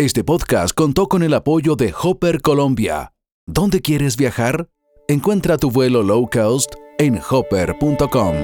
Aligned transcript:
Este 0.00 0.24
podcast 0.24 0.74
contó 0.74 1.08
con 1.08 1.22
el 1.22 1.34
apoyo 1.34 1.76
de 1.76 1.92
Hopper 2.02 2.40
Colombia. 2.40 3.12
¿Dónde 3.44 3.82
quieres 3.82 4.16
viajar? 4.16 4.70
Encuentra 5.08 5.58
tu 5.58 5.70
vuelo 5.70 6.02
low 6.02 6.26
cost 6.30 6.72
en 6.98 7.20
hopper.com. 7.20 8.34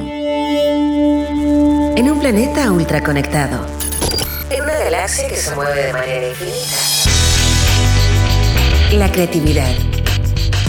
En 1.97 2.11
un 2.11 2.21
planeta 2.21 2.71
ultraconectado. 2.71 3.65
En 4.51 4.65
una 4.65 4.75
galaxia 4.75 5.29
que 5.29 5.37
se 5.37 5.55
mueve 5.55 5.83
de 5.83 5.93
manera 5.95 6.29
infinita. 6.29 6.77
La 8.93 9.11
creatividad 9.11 9.75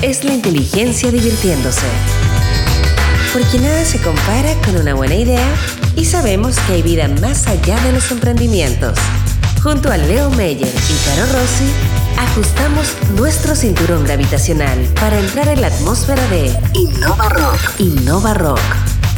es 0.01 0.23
la 0.23 0.35
inteligencia 0.35 1.11
divirtiéndose. 1.11 1.85
Porque 3.33 3.59
nada 3.59 3.83
se 3.83 4.01
compara 4.01 4.53
con 4.63 4.77
una 4.77 4.93
buena 4.93 5.15
idea 5.15 5.53
y 5.97 6.05
sabemos 6.05 6.57
que 6.61 6.75
hay 6.75 6.81
vida 6.81 7.09
más 7.09 7.45
allá 7.47 7.77
de 7.83 7.91
los 7.91 8.09
emprendimientos. 8.09 8.97
Junto 9.63 9.91
a 9.91 9.97
Leo 9.97 10.29
Meyer 10.31 10.67
y 10.67 11.05
Caro 11.05 11.33
Rossi, 11.33 11.65
ajustamos 12.17 12.95
nuestro 13.17 13.55
cinturón 13.55 14.03
gravitacional 14.05 14.77
para 14.99 15.19
entrar 15.19 15.47
en 15.47 15.61
la 15.61 15.67
atmósfera 15.67 16.25
de 16.29 16.55
Innova 16.73 17.29
Rock. 17.29 17.79
Innova 17.79 18.33
Rock. 18.35 18.61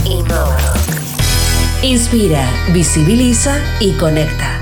Innova 0.05 0.57
Rock. 0.57 1.83
Inspira, 1.83 2.49
visibiliza 2.73 3.57
y 3.80 3.91
conecta. 3.94 4.59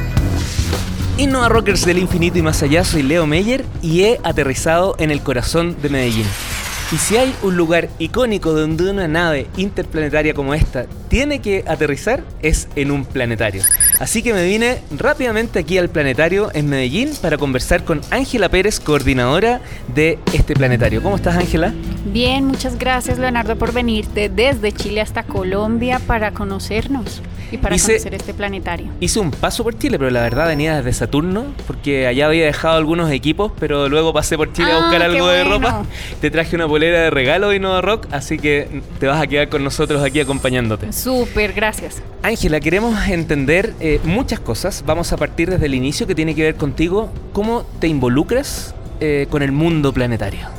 Innova 1.18 1.48
Rockers 1.48 1.86
del 1.86 2.00
infinito 2.00 2.38
y 2.38 2.42
más 2.42 2.62
allá, 2.64 2.84
soy 2.84 3.04
Leo 3.04 3.26
Meyer 3.26 3.64
y 3.82 4.04
he 4.04 4.20
aterrizado 4.24 4.96
en 5.00 5.12
el 5.12 5.22
corazón 5.22 5.78
de 5.82 5.90
Medellín. 5.90 6.28
Y 6.92 6.98
si 6.98 7.18
hay 7.18 7.36
un 7.44 7.58
lugar 7.58 7.90
icónico 8.00 8.54
donde 8.54 8.90
una 8.90 9.08
nave 9.08 9.48
interplanetaria 9.58 10.34
como 10.34 10.54
esta 10.54 10.86
tiene 11.18 11.40
que 11.42 11.64
aterrizar, 11.66 12.24
es 12.44 12.68
en 12.76 12.92
un 12.92 13.04
planetario. 13.04 13.64
Así 14.00 14.22
que 14.22 14.36
me 14.36 14.46
vine 14.46 14.78
rápidamente 14.96 15.58
aquí 15.58 15.80
al 15.80 15.90
planetario 15.90 16.52
en 16.54 16.70
Medellín 16.70 17.10
para 17.20 17.40
conversar 17.40 17.84
con 17.84 18.02
Ángela 18.12 18.50
Pérez, 18.50 18.80
coordinadora 18.80 19.60
de 19.96 20.20
este 20.34 20.54
planetario. 20.54 21.02
¿Cómo 21.02 21.16
estás, 21.16 21.36
Ángela? 21.36 21.74
Bien, 22.06 22.46
muchas 22.46 22.78
gracias, 22.78 23.18
Leonardo, 23.18 23.56
por 23.56 23.74
venirte 23.74 24.30
desde 24.30 24.72
Chile 24.72 25.02
hasta 25.02 25.24
Colombia 25.24 26.00
para 26.06 26.34
conocernos 26.34 27.24
y 27.52 27.58
para 27.58 27.76
conocer 27.78 28.14
este 28.14 28.34
planetario. 28.34 28.88
Hice 29.00 29.20
un 29.20 29.32
paso 29.32 29.64
por 29.64 29.78
Chile, 29.80 29.98
pero 29.98 30.12
la 30.12 30.22
verdad 30.22 30.48
venía 30.48 30.78
desde 30.78 30.94
Saturno, 30.94 31.46
porque 31.66 32.06
allá 32.06 32.28
había 32.28 32.46
dejado 32.46 32.76
algunos 32.78 33.10
equipos, 33.10 33.52
pero 33.60 33.90
luego 33.90 34.14
pasé 34.14 34.38
por 34.38 34.54
Chile 34.54 34.72
a 34.72 34.78
Ah, 34.78 34.80
buscar 34.82 35.02
algo 35.02 35.28
de 35.28 35.44
ropa. 35.44 35.84
Te 36.22 36.30
traje 36.30 36.56
una 36.56 36.68
polera 36.68 37.00
de 37.02 37.10
regalo 37.10 37.50
de 37.50 37.56
Innova 37.56 37.82
Rock, 37.82 38.08
así 38.12 38.38
que 38.38 38.82
te 39.00 39.08
vas 39.08 39.20
a 39.22 39.28
quedar 39.28 39.50
con 39.50 39.64
nosotros 39.64 40.04
aquí 40.04 40.20
acompañándote. 40.20 40.92
Súper, 41.08 41.54
gracias. 41.54 42.02
Ángela, 42.22 42.60
queremos 42.60 43.08
entender 43.08 43.74
eh, 43.80 44.02
muchas 44.04 44.42
cosas. 44.42 44.84
Vamos 44.86 45.14
a 45.14 45.16
partir 45.16 45.50
desde 45.50 45.66
el 45.68 45.74
inicio 45.74 46.06
que 46.06 46.14
tiene 46.14 46.36
que 46.36 46.44
ver 46.44 46.56
contigo. 46.56 47.10
¿Cómo 47.32 47.64
te 47.80 47.88
involucras 47.88 48.76
eh, 49.00 49.26
con 49.30 49.42
el 49.42 49.54
mundo 49.54 49.94
planetario? 49.94 50.50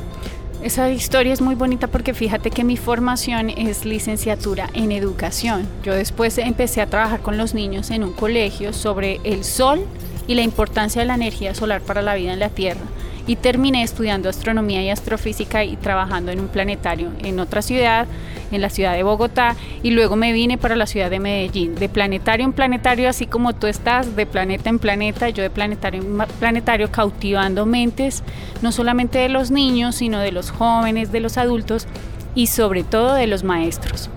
Esa 0.63 0.89
historia 0.89 1.33
es 1.33 1.41
muy 1.41 1.53
bonita 1.53 1.85
porque 1.85 2.15
fíjate 2.15 2.49
que 2.49 2.63
mi 2.63 2.77
formación 2.77 3.51
es 3.51 3.85
licenciatura 3.85 4.71
en 4.73 4.91
educación. 4.91 5.67
Yo 5.83 5.93
después 5.93 6.35
empecé 6.39 6.81
a 6.81 6.87
trabajar 6.87 7.19
con 7.19 7.37
los 7.37 7.53
niños 7.53 7.91
en 7.91 8.03
un 8.03 8.13
colegio 8.13 8.73
sobre 8.73 9.19
el 9.23 9.43
sol 9.43 9.85
y 10.25 10.33
la 10.33 10.41
importancia 10.41 10.99
de 10.99 11.05
la 11.05 11.13
energía 11.13 11.53
solar 11.53 11.81
para 11.81 12.01
la 12.01 12.15
vida 12.15 12.33
en 12.33 12.39
la 12.39 12.49
Tierra. 12.49 12.81
Y 13.29 13.35
terminé 13.35 13.83
estudiando 13.83 14.27
astronomía 14.27 14.81
y 14.81 14.89
astrofísica 14.89 15.63
y 15.63 15.75
trabajando 15.75 16.31
en 16.31 16.39
un 16.39 16.47
planetario 16.47 17.11
en 17.19 17.39
otra 17.39 17.61
ciudad, 17.61 18.07
en 18.51 18.59
la 18.59 18.71
ciudad 18.71 18.93
de 18.93 19.03
Bogotá, 19.03 19.55
y 19.83 19.91
luego 19.91 20.15
me 20.15 20.33
vine 20.33 20.57
para 20.57 20.75
la 20.75 20.87
ciudad 20.87 21.11
de 21.11 21.19
Medellín. 21.19 21.75
De 21.75 21.89
planetario 21.89 22.43
en 22.43 22.53
planetario, 22.53 23.07
así 23.07 23.27
como 23.27 23.53
tú 23.53 23.67
estás, 23.67 24.15
de 24.15 24.25
planeta 24.25 24.71
en 24.71 24.79
planeta, 24.79 25.29
yo 25.29 25.43
de 25.43 25.51
planetario 25.51 26.01
en 26.01 26.17
planetario, 26.39 26.91
cautivando 26.91 27.67
mentes, 27.67 28.23
no 28.63 28.71
solamente 28.71 29.19
de 29.19 29.29
los 29.29 29.51
niños, 29.51 29.97
sino 29.97 30.17
de 30.21 30.31
los 30.31 30.49
jóvenes, 30.49 31.11
de 31.11 31.19
los 31.19 31.37
adultos 31.37 31.85
y 32.33 32.47
sobre 32.47 32.83
todo 32.83 33.13
de 33.13 33.27
los 33.27 33.43
maestros. 33.43 34.09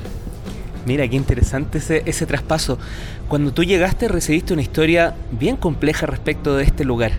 Mira, 0.87 1.06
qué 1.06 1.17
interesante 1.17 1.77
ese, 1.77 2.03
ese 2.06 2.25
traspaso. 2.25 2.79
Cuando 3.29 3.53
tú 3.53 3.62
llegaste 3.62 4.09
recibiste 4.09 4.55
una 4.55 4.62
historia 4.62 5.15
bien 5.33 5.59
compleja 5.59 6.06
respecto 6.06 6.56
de 6.56 6.65
este 6.65 6.87
lugar. 6.87 7.12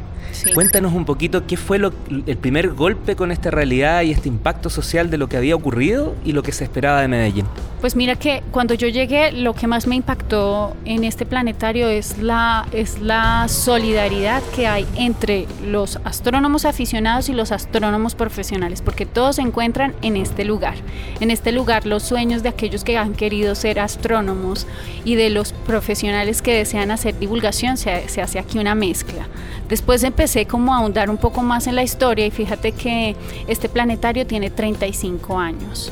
Sí. 0.44 0.54
Cuéntanos 0.54 0.94
un 0.94 1.06
poquito 1.06 1.46
qué 1.48 1.58
fue 1.58 1.80
lo- 1.80 1.94
el 2.26 2.38
primer 2.38 2.70
golpe 2.70 3.16
con 3.16 3.31
esta 3.31 3.50
realidad 3.52 4.02
y 4.02 4.12
este 4.12 4.28
impacto 4.30 4.70
social 4.70 5.09
de 5.09 5.18
lo 5.18 5.28
que 5.30 5.38
había 5.38 5.56
ocurrido 5.56 6.16
y 6.26 6.31
lo 6.34 6.44
que 6.44 6.52
se 6.52 6.64
esperaba 6.64 7.02
de 7.02 7.08
Medellín. 7.08 7.46
Pues 7.81 7.98
mira 7.98 8.16
que 8.16 8.42
cuando 8.52 8.74
yo 8.76 8.88
llegué, 8.88 9.34
lo 9.34 9.54
que 9.54 9.68
más 9.68 9.88
me 9.88 9.96
impactó 9.96 10.74
en 10.86 11.04
este 11.04 11.26
planetario 11.26 11.90
es 11.90 12.18
la, 12.18 12.66
es 12.72 13.00
la 13.00 13.48
solidaridad 13.50 14.42
que 14.56 14.68
hay 14.68 14.86
entre 14.96 15.48
los 15.66 16.00
astrónomos 16.06 16.64
aficionados 16.64 17.28
y 17.28 17.34
los 17.34 17.52
astrónomos 17.52 18.16
profesionales, 18.16 18.81
porque 18.81 19.06
todos 19.06 19.36
se 19.36 19.42
encuentran 19.42 19.94
en 20.02 20.16
este 20.16 20.46
lugar. 20.46 20.75
En 21.20 21.30
este 21.30 21.52
lugar 21.52 21.86
los 21.86 22.04
sueños 22.04 22.42
de 22.42 22.50
aquellos 22.50 22.86
que 22.86 22.98
han 22.98 23.14
querido 23.14 23.54
ser 23.54 23.80
astrónomos 23.81 24.66
y 25.04 25.16
de 25.16 25.30
los 25.30 25.52
profesionales 25.52 26.42
que 26.42 26.54
desean 26.54 26.90
hacer 26.90 27.20
divulgación, 27.20 27.75
se, 27.75 28.08
se 28.08 28.22
hace 28.22 28.40
aquí 28.40 28.60
una 28.60 28.75
mezcla. 28.75 29.28
Después 29.68 30.04
empecé 30.04 30.33
como 30.48 30.74
a 30.74 30.80
ahondar 30.80 31.10
un 31.10 31.18
poco 31.18 31.44
más 31.44 31.68
en 31.68 31.76
la 31.76 31.84
historia 31.84 32.26
y 32.26 32.32
fíjate 32.32 32.72
que 32.72 33.18
este 33.48 33.70
planetario 33.70 34.26
tiene 34.26 34.50
35 34.50 35.38
años. 35.38 35.92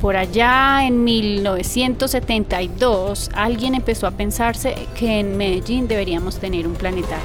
Por 0.00 0.16
allá 0.16 0.86
en 0.86 1.04
1972 1.04 3.30
alguien 3.34 3.74
empezó 3.74 4.06
a 4.06 4.10
pensarse 4.10 4.74
que 4.98 5.20
en 5.20 5.38
Medellín 5.38 5.88
deberíamos 5.88 6.38
tener 6.38 6.66
un 6.66 6.74
planetario. 6.74 7.24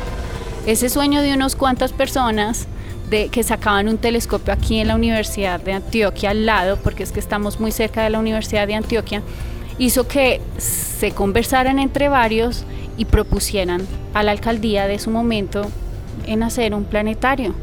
Ese 0.65 0.89
sueño 0.89 1.21
de 1.21 1.33
unos 1.33 1.55
cuantas 1.55 1.91
personas 1.91 2.67
de, 3.09 3.27
que 3.27 3.43
sacaban 3.43 3.89
un 3.89 3.97
telescopio 3.97 4.53
aquí 4.53 4.79
en 4.79 4.87
la 4.87 4.95
Universidad 4.95 5.59
de 5.59 5.73
Antioquia 5.73 6.29
al 6.29 6.45
lado, 6.45 6.77
porque 6.77 7.03
es 7.03 7.11
que 7.11 7.19
estamos 7.19 7.59
muy 7.59 7.71
cerca 7.71 8.03
de 8.03 8.09
la 8.09 8.19
Universidad 8.19 8.67
de 8.67 8.75
Antioquia, 8.75 9.21
hizo 9.77 10.07
que 10.07 10.39
se 10.57 11.11
conversaran 11.11 11.77
entre 11.77 12.07
varios 12.07 12.63
y 12.97 13.05
propusieran 13.05 13.85
a 14.13 14.23
la 14.23 14.31
alcaldía 14.31 14.87
de 14.87 14.99
su 14.99 15.09
momento 15.09 15.67
en 16.25 16.43
hacer 16.43 16.73
un 16.73 16.85
planetario. 16.85 17.53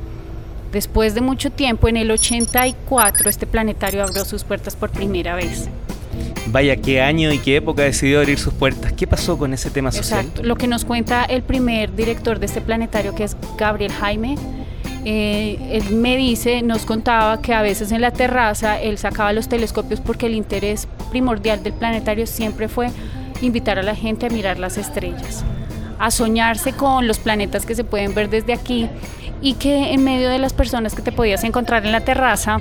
Después 0.73 1.15
de 1.15 1.21
mucho 1.21 1.51
tiempo, 1.51 1.89
en 1.89 1.97
el 1.97 2.11
84, 2.11 3.31
este 3.31 3.47
planetario 3.47 4.03
abrió 4.03 4.25
sus 4.25 4.45
puertas 4.45 4.77
por 4.77 4.91
primera 4.91 5.35
vez. 5.35 5.69
Vaya, 6.49 6.77
qué 6.77 7.01
año 7.01 7.33
y 7.33 7.39
qué 7.39 7.57
época 7.57 7.83
decidió 7.83 8.21
abrir 8.21 8.39
sus 8.39 8.55
puertas. 8.55 8.93
¿Qué 8.93 9.07
pasó 9.07 9.39
con 9.39 9.53
ese 9.53 9.71
tema 9.71 9.93
social? 9.93 10.21
Exacto. 10.21 10.43
Lo 10.43 10.57
que 10.57 10.67
nos 10.67 10.85
cuenta 10.85 11.25
el 11.25 11.43
primer 11.43 11.95
director 11.95 12.39
de 12.39 12.47
este 12.47 12.61
planetario, 12.61 13.15
que 13.15 13.25
es 13.25 13.37
Gabriel 13.57 13.93
Jaime, 13.93 14.37
eh, 15.05 15.59
él 15.71 15.95
me 15.95 16.17
dice, 16.17 16.63
nos 16.63 16.85
contaba 16.85 17.41
que 17.41 17.55
a 17.55 17.63
veces 17.63 17.93
en 17.93 18.01
la 18.01 18.11
terraza 18.11 18.81
él 18.81 18.99
sacaba 18.99 19.33
los 19.33 19.49
telescopios 19.49 20.01
porque 20.01 20.27
el 20.27 20.35
interés 20.35 20.89
primordial 21.11 21.63
del 21.63 21.73
planetario 21.73 22.27
siempre 22.27 22.69
fue 22.69 22.91
invitar 23.41 23.79
a 23.79 23.83
la 23.83 23.95
gente 23.95 24.27
a 24.27 24.29
mirar 24.31 24.59
las 24.59 24.77
estrellas, 24.77 25.45
a 25.99 26.11
soñarse 26.11 26.73
con 26.73 27.07
los 27.07 27.19
planetas 27.19 27.67
que 27.67 27.75
se 27.75 27.85
pueden 27.85 28.15
ver 28.15 28.31
desde 28.31 28.53
aquí 28.53 28.89
y 29.41 29.55
que 29.55 29.93
en 29.93 30.05
medio 30.05 30.31
de 30.31 30.39
las 30.39 30.53
personas 30.53 30.95
que 30.95 31.03
te 31.03 31.13
podías 31.13 31.45
encontrar 31.45 31.85
en 31.85 31.93
la 31.93 32.01
terraza, 32.01 32.61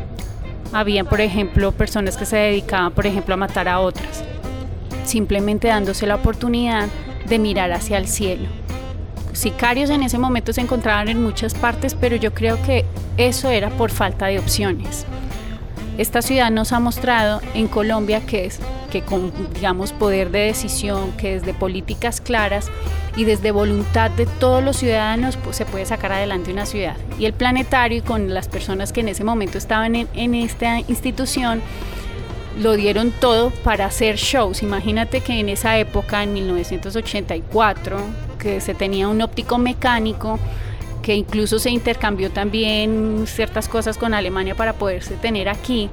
habían, 0.74 1.06
por 1.06 1.22
ejemplo, 1.22 1.72
personas 1.72 2.18
que 2.18 2.26
se 2.26 2.38
dedicaban, 2.38 2.92
por 2.92 3.08
ejemplo, 3.08 3.34
a 3.34 3.38
matar 3.38 3.68
a 3.68 3.80
otras, 3.80 4.24
simplemente 5.06 5.70
dándose 5.70 6.06
la 6.06 6.16
oportunidad 6.16 6.88
de 7.28 7.40
mirar 7.40 7.72
hacia 7.72 7.98
el 7.98 8.08
cielo. 8.08 8.48
Sicarios 9.34 9.90
en 9.90 10.04
ese 10.04 10.18
momento 10.18 10.52
se 10.52 10.62
encontraban 10.62 11.10
en 11.10 11.22
muchas 11.22 11.54
partes, 11.54 11.96
pero 11.96 12.16
yo 12.16 12.34
creo 12.34 12.62
que 12.64 12.86
eso 13.18 13.50
era 13.50 13.70
por 13.70 13.92
falta 13.92 14.28
de 14.28 14.40
opciones. 14.40 15.06
Esta 15.98 16.22
ciudad 16.22 16.52
nos 16.52 16.74
ha 16.74 16.80
mostrado 16.80 17.42
en 17.56 17.68
Colombia 17.68 18.22
que 18.22 18.46
es 18.46 18.60
que 18.92 19.02
con 19.02 19.32
digamos 19.54 19.94
poder 19.94 20.32
de 20.32 20.40
decisión, 20.40 21.12
que 21.14 21.40
desde 21.40 21.54
políticas 21.54 22.22
claras 22.22 22.70
y 23.18 23.26
desde 23.26 23.52
voluntad 23.52 24.12
de 24.12 24.28
todos 24.28 24.64
los 24.64 24.78
ciudadanos 24.78 25.38
pues, 25.38 25.58
se 25.58 25.66
puede 25.66 25.86
sacar 25.86 26.14
adelante 26.14 26.54
una 26.54 26.66
ciudad. 26.66 26.96
Y 27.20 27.26
el 27.26 27.34
planetario 27.34 27.98
y 27.98 28.02
con 28.02 28.34
las 28.34 28.48
personas 28.48 28.94
que 28.94 29.02
en 29.02 29.10
ese 29.10 29.24
momento 29.24 29.58
estaban 29.58 29.96
en, 29.96 30.08
en 30.14 30.36
esta 30.36 30.80
institución 30.80 31.62
lo 32.62 32.74
dieron 32.74 33.12
todo 33.12 33.50
para 33.50 33.86
hacer 33.86 34.16
shows. 34.16 34.64
Imagínate 34.64 35.22
que 35.22 35.40
en 35.40 35.50
esa 35.50 35.78
época, 35.78 36.24
en 36.24 36.34
1984, 36.34 37.98
que 38.40 38.62
se 38.62 38.74
tenía 38.74 39.08
un 39.08 39.22
óptico 39.22 39.58
mecánico, 39.58 40.40
que 41.02 41.16
incluso 41.16 41.60
se 41.60 41.70
intercambió 41.70 42.32
también 42.32 43.26
ciertas 43.28 43.70
cosas 43.70 43.98
con 43.98 44.14
Alemania 44.14 44.56
para 44.56 44.74
poderse 44.74 45.16
tener 45.16 45.50
aquí, 45.50 45.90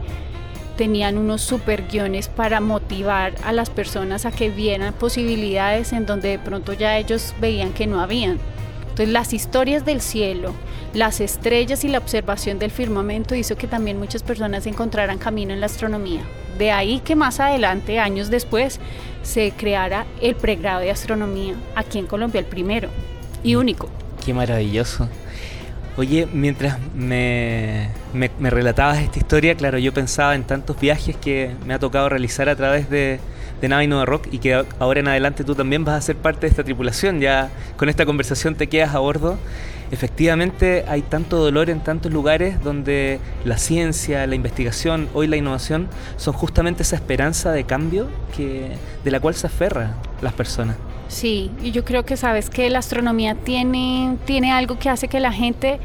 tenían 0.77 1.19
unos 1.19 1.43
super 1.43 1.87
guiones 1.89 2.29
para 2.29 2.61
motivar 2.61 3.35
a 3.45 3.53
las 3.53 3.71
personas 3.71 4.27
a 4.27 4.33
que 4.33 4.51
vieran 4.51 4.95
posibilidades 4.95 5.93
en 5.93 6.07
donde 6.07 6.29
de 6.31 6.39
pronto 6.39 6.73
ya 6.73 6.99
ellos 6.99 7.35
veían 7.41 7.73
que 7.73 7.87
no 7.87 8.01
habían. 8.01 8.39
Entonces 8.83 9.09
las 9.09 9.33
historias 9.33 9.85
del 9.85 10.01
cielo, 10.01 10.55
las 10.93 11.21
estrellas 11.21 11.85
y 11.85 11.89
la 11.89 11.99
observación 11.99 12.59
del 12.59 12.71
firmamento 12.71 13.35
hizo 13.35 13.57
que 13.57 13.67
también 13.67 13.99
muchas 13.99 14.23
personas 14.23 14.67
encontraran 14.67 15.19
camino 15.19 15.53
en 15.53 15.61
la 15.61 15.67
astronomía. 15.67 16.23
De 16.59 16.71
ahí 16.71 17.01
que 17.01 17.17
más 17.17 17.41
adelante, 17.41 17.99
años 17.99 18.31
después, 18.31 18.79
se 19.23 19.51
creara 19.51 20.07
el 20.21 20.37
pregrado 20.37 20.81
de 20.81 20.93
astronomía 20.93 21.57
aquí 21.75 21.99
en 21.99 22.07
Colombia, 22.07 22.39
el 22.39 22.47
primero 22.47 22.89
y 23.43 23.57
único. 23.57 23.89
Qué 24.25 24.33
maravilloso. 24.33 25.09
Oye, 25.97 26.27
mientras 26.33 26.79
me, 26.97 27.89
me, 28.13 28.51
relatabas 28.51 28.99
esta 28.99 29.17
historia, 29.21 29.55
claro, 29.55 29.79
yo 29.79 29.95
pensaba 29.95 30.35
en 30.35 30.43
tantos 30.43 30.81
viajes 30.81 31.17
que 31.17 31.53
me 31.65 31.73
ha 31.73 31.79
tocado 31.79 32.09
realizar 32.09 32.49
a 32.49 32.57
través 32.57 32.91
de, 32.91 33.21
de 33.61 33.69
Nave 33.69 33.87
Nova 33.87 34.05
Rock 34.05 34.27
y 34.33 34.39
que 34.39 34.65
ahora 34.81 34.99
en 34.99 35.07
adelante 35.07 35.45
tú 35.45 35.55
también 35.55 35.85
vas 35.85 35.97
a 35.97 36.01
ser 36.01 36.17
parte 36.17 36.43
de 36.43 36.49
esta 36.49 36.65
tripulación. 36.65 37.21
Ya 37.21 37.49
con 37.77 37.89
esta 37.89 38.05
conversación 38.07 38.57
te 38.57 38.67
quedas 38.67 38.93
a 38.93 38.99
bordo. 38.99 39.39
Efectivamente, 39.93 40.85
hay 40.89 41.03
tanto 41.03 41.37
dolor 41.37 41.71
en 41.71 41.79
tantos 41.79 42.13
lugares 42.13 42.61
donde 42.65 43.21
la 43.45 43.57
ciencia, 43.57 44.27
la 44.27 44.35
investigación, 44.35 45.09
hoy 45.15 45.29
la 45.29 45.37
innovación 45.37 45.87
son 46.17 46.35
justamente 46.35 46.83
esa 46.83 46.97
esperanza 46.97 47.53
de 47.53 47.63
cambio 47.63 48.09
que, 48.37 48.73
de 49.05 49.11
la 49.13 49.21
cual 49.21 49.37
se 49.37 49.47
aferran 49.47 49.95
las 50.23 50.33
personas. 50.33 50.77
Sí, 51.15 51.53
y 51.63 51.71
yo 51.71 51.85
creo 51.85 52.05
que 52.05 52.17
sabes 52.17 52.51
que 52.51 52.69
la 52.71 52.81
astronomía 52.81 53.37
tiene, 53.37 54.17
tiene 54.25 54.51
algo 54.51 54.81
que 54.81 54.89
hace 54.89 55.07
que 55.07 55.21
la 55.21 55.31
gente 55.31 55.79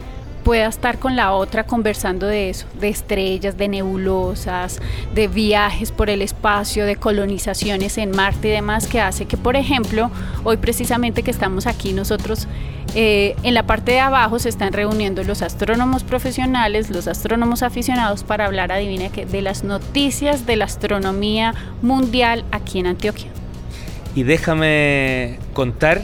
pueda 0.43 0.65
estar 0.65 0.97
con 0.97 1.15
la 1.15 1.33
otra 1.33 1.67
conversando 1.67 2.25
de 2.25 2.49
eso, 2.49 2.65
de 2.79 2.89
estrellas, 2.89 3.55
de 3.55 3.67
nebulosas, 3.67 4.79
de 5.13 5.27
viajes 5.27 5.91
por 5.91 6.09
el 6.09 6.23
espacio, 6.23 6.87
de 6.87 6.95
colonizaciones 6.95 7.99
en 7.99 8.09
Marte 8.09 8.47
y 8.47 8.51
demás, 8.53 8.87
que 8.87 9.01
hace 9.01 9.27
que, 9.27 9.37
por 9.37 9.55
ejemplo, 9.55 10.09
hoy 10.43 10.57
precisamente 10.57 11.21
que 11.21 11.29
estamos 11.29 11.67
aquí 11.67 11.93
nosotros, 11.93 12.47
eh, 12.95 13.35
en 13.43 13.53
la 13.53 13.67
parte 13.67 13.91
de 13.91 13.99
abajo 13.99 14.39
se 14.39 14.49
están 14.49 14.73
reuniendo 14.73 15.23
los 15.23 15.43
astrónomos 15.43 16.03
profesionales, 16.03 16.89
los 16.89 17.07
astrónomos 17.07 17.61
aficionados 17.61 18.23
para 18.23 18.45
hablar, 18.45 18.71
adivina 18.71 19.09
que, 19.09 19.27
de 19.27 19.43
las 19.43 19.63
noticias 19.63 20.47
de 20.47 20.55
la 20.55 20.65
astronomía 20.65 21.53
mundial 21.83 22.45
aquí 22.51 22.79
en 22.79 22.87
Antioquia. 22.87 23.29
Y 24.15 24.23
déjame 24.23 25.37
contar, 25.53 26.01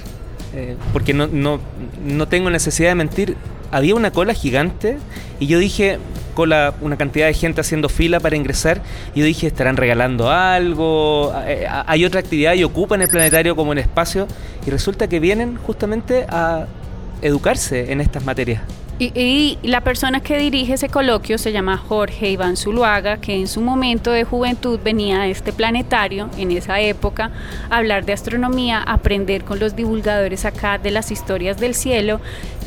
eh, 0.54 0.76
porque 0.94 1.14
no, 1.14 1.28
no, 1.28 2.28
tengo 2.28 2.50
necesidad 2.50 2.90
de 2.90 2.96
mentir, 2.96 3.36
había 3.72 3.96
una 3.96 4.12
cola 4.12 4.34
gigante 4.34 4.98
y 5.40 5.48
yo 5.48 5.60
dije, 5.60 5.98
cola, 6.34 6.76
una 6.82 6.98
cantidad 6.98 7.28
de 7.28 7.34
gente 7.34 7.62
haciendo 7.62 7.90
fila 7.90 8.20
para 8.20 8.36
ingresar, 8.36 8.82
y 9.16 9.22
yo 9.22 9.26
dije, 9.26 9.48
estarán 9.48 9.76
regalando 9.76 10.30
algo, 10.30 11.34
eh, 11.48 11.68
hay 11.68 12.06
otra 12.06 12.20
actividad 12.20 12.54
y 12.54 12.64
ocupan 12.64 13.02
el 13.02 13.10
planetario 13.10 13.56
como 13.56 13.72
un 13.72 13.80
espacio, 13.80 14.28
y 14.66 14.70
resulta 14.70 15.08
que 15.08 15.20
vienen 15.20 15.58
justamente 15.58 16.26
a 16.30 16.68
educarse 17.22 17.92
en 17.92 18.02
estas 18.02 18.24
materias. 18.24 18.62
Y, 18.98 19.58
la 19.62 19.82
persona 19.82 20.22
que 20.22 20.38
dirige 20.38 20.74
ese 20.76 20.88
coloquio 20.88 21.38
se 21.38 21.52
llama 21.52 21.76
Jorge 21.76 22.30
Iván 22.30 22.56
Zuluaga, 22.56 23.18
que 23.18 23.36
en 23.36 23.50
su 23.50 23.60
momento 23.60 24.12
de 24.12 24.24
juventud 24.24 24.80
venía 24.82 25.22
a 25.22 25.28
este 25.28 25.52
planetario, 25.52 26.30
en 26.38 26.52
esa 26.52 26.80
época, 26.80 27.32
a 27.70 27.78
hablar 27.78 28.06
de 28.06 28.14
astronomía, 28.14 28.82
aprender 28.82 29.44
con 29.44 29.60
los 29.60 29.76
divulgadores 29.76 30.46
acá 30.46 30.78
de 30.78 30.92
las 30.92 31.12
historias 31.12 31.60
del 31.60 31.76
cielo. 31.76 32.22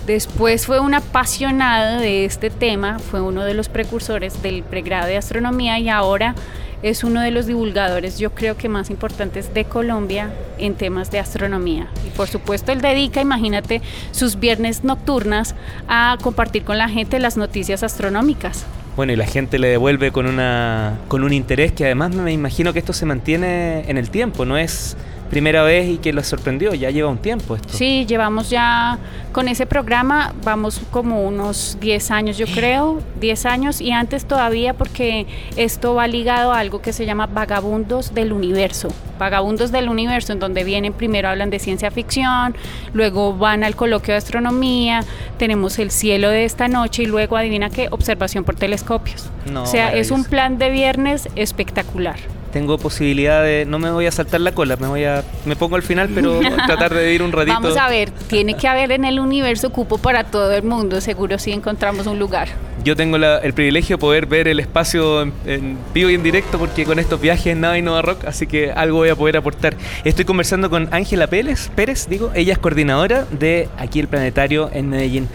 Después 0.07 0.67
fue 0.67 0.81
un 0.81 0.93
apasionado 0.93 1.99
de 2.01 2.27
este 2.27 2.51
tema, 2.51 2.99
fue 2.99 3.23
uno 3.23 3.45
de 3.45 3.55
los 3.55 3.71
precursores 3.71 4.43
del 4.43 4.63
pregrado 4.63 5.07
de 5.07 5.17
astronomía 5.17 5.79
y 5.79 5.89
ahora 5.89 6.35
es 6.83 7.05
uno 7.05 7.21
de 7.21 7.31
los 7.31 7.47
divulgadores, 7.47 8.19
yo 8.19 8.31
creo 8.31 8.57
que 8.57 8.69
más 8.69 8.91
importantes 8.91 9.53
de 9.53 9.65
Colombia 9.65 10.31
en 10.59 10.75
temas 10.75 11.11
de 11.11 11.19
astronomía. 11.19 11.89
Y 12.07 12.11
por 12.11 12.29
supuesto, 12.29 12.73
él 12.73 12.81
dedica, 12.81 13.21
imagínate, 13.21 13.83
sus 14.11 14.39
viernes 14.39 14.85
nocturnas 14.85 15.55
a 15.89 16.17
compartir 16.23 16.65
con 16.65 16.79
la 16.79 16.89
gente 16.89 17.19
las 17.19 17.37
noticias 17.37 17.83
astronómicas. 17.83 18.65
Bueno, 18.97 19.13
y 19.13 19.17
la 19.17 19.27
gente 19.27 19.61
le 19.61 19.69
devuelve 19.69 20.11
con, 20.11 20.27
una, 20.27 20.99
con 21.07 21.23
un 21.23 21.33
interés 21.33 21.71
que 21.73 21.85
además 21.85 22.15
me 22.15 22.33
imagino 22.33 22.73
que 22.73 22.81
esto 22.81 22.93
se 22.93 23.07
mantiene 23.07 23.89
en 23.89 23.97
el 23.97 24.11
tiempo, 24.11 24.45
no 24.45 24.59
es 24.59 24.97
primera 25.31 25.63
vez 25.63 25.89
y 25.89 25.99
que 25.99 26.13
lo 26.13 26.23
sorprendió, 26.23 26.75
ya 26.75 26.91
lleva 26.91 27.09
un 27.09 27.19
tiempo 27.19 27.57
esto. 27.57 27.69
Sí, 27.71 28.07
llevamos 28.07 28.51
ya 28.51 28.99
con 29.33 29.49
ese 29.49 29.67
programa, 29.67 30.35
vamos 30.45 30.81
como 30.91 31.23
unos 31.23 31.77
10 31.81 32.11
años 32.11 32.39
yo 32.39 32.47
creo, 32.47 33.01
10 33.21 33.47
años 33.47 33.81
y 33.81 33.93
antes 33.93 34.25
todavía 34.25 34.75
porque 34.75 35.27
esto 35.57 35.95
va 35.95 36.07
ligado 36.07 36.53
a 36.53 36.59
algo 36.59 36.81
que 36.81 36.93
se 36.93 37.07
llama 37.07 37.27
Vagabundos 37.27 38.15
del 38.15 38.33
Universo. 38.33 38.89
Vagabundos 39.19 39.73
del 39.73 39.89
Universo, 39.89 40.33
en 40.33 40.39
donde 40.39 40.65
vienen, 40.65 40.93
primero 40.93 41.29
hablan 41.29 41.51
de 41.51 41.59
ciencia 41.59 41.91
ficción, 41.91 42.57
luego 42.93 43.37
van 43.37 43.65
al 43.65 43.75
coloquio 43.75 44.15
de 44.15 44.19
astronomía, 44.19 45.01
tenemos 45.39 45.79
el 45.79 45.91
cielo 45.91 46.31
de 46.31 46.45
esta 46.45 46.69
noche 46.69 47.03
y 47.03 47.07
luego, 47.07 47.37
adivina 47.37 47.69
qué, 47.69 47.89
observación 47.91 48.45
por 48.45 48.55
telescopios. 48.55 49.29
o 49.55 49.67
sea, 49.67 49.93
es 49.93 50.11
un 50.11 50.25
plan 50.25 50.59
de 50.59 50.71
viernes 50.71 51.29
espectacular 51.35 52.17
tengo 52.59 52.77
posibilidad 52.77 53.45
de 53.45 53.65
no 53.67 53.79
me 53.79 53.89
voy 53.89 54.07
a 54.07 54.11
saltar 54.11 54.41
la 54.41 54.51
cola, 54.51 54.75
me 54.75 54.89
voy 54.89 55.05
a 55.05 55.23
me 55.45 55.55
pongo 55.55 55.77
al 55.77 55.85
final, 55.85 56.11
pero 56.13 56.41
tratar 56.67 56.93
de 56.93 57.15
ir 57.15 57.23
un 57.23 57.31
ratito. 57.31 57.55
Vamos 57.55 57.77
a 57.77 57.89
ver, 57.89 58.11
tiene 58.11 58.57
que 58.57 58.67
haber 58.67 58.91
en 58.91 59.05
el 59.05 59.21
universo 59.21 59.71
cupo 59.71 59.97
para 59.97 60.25
todo 60.25 60.53
el 60.53 60.65
mundo, 60.65 61.01
seguro 61.01 61.39
si 61.39 61.53
encontramos 61.53 62.09
un 62.09 62.19
lugar. 62.19 62.49
Yo 62.83 62.97
tengo 62.97 63.17
el 63.17 63.53
privilegio 63.55 63.97
de 63.97 64.01
poder 64.01 64.27
ver 64.27 64.49
el 64.49 64.59
espacio 64.59 65.23
en, 65.23 65.79
vivo 65.95 66.11
y 66.11 66.15
en 66.15 66.25
directo 66.25 66.59
porque 66.59 66.85
con 66.85 66.99
estos 66.99 67.21
viajes 67.21 67.47
en 67.47 67.61
Nada 67.61 67.79
y 67.79 67.83
Nova 67.83 68.03
Rock, 68.03 68.25
así 68.25 68.49
que 68.49 68.73
algo 68.73 68.99
voy 68.99 69.11
a 69.11 69.15
poder 69.15 69.37
aportar. 69.37 69.77
Estoy 70.03 70.25
conversando 70.25 70.69
con 70.69 70.89
Ángela 70.91 71.29
Pérez, 71.29 71.71
Pérez, 71.77 72.09
digo, 72.09 72.33
ella 72.35 72.55
es 72.55 72.59
coordinadora 72.59 73.25
de 73.31 73.69
aquí 73.79 74.01
el 74.01 74.09
planetario 74.09 74.69
en 74.73 74.89
Medellín. 74.89 75.29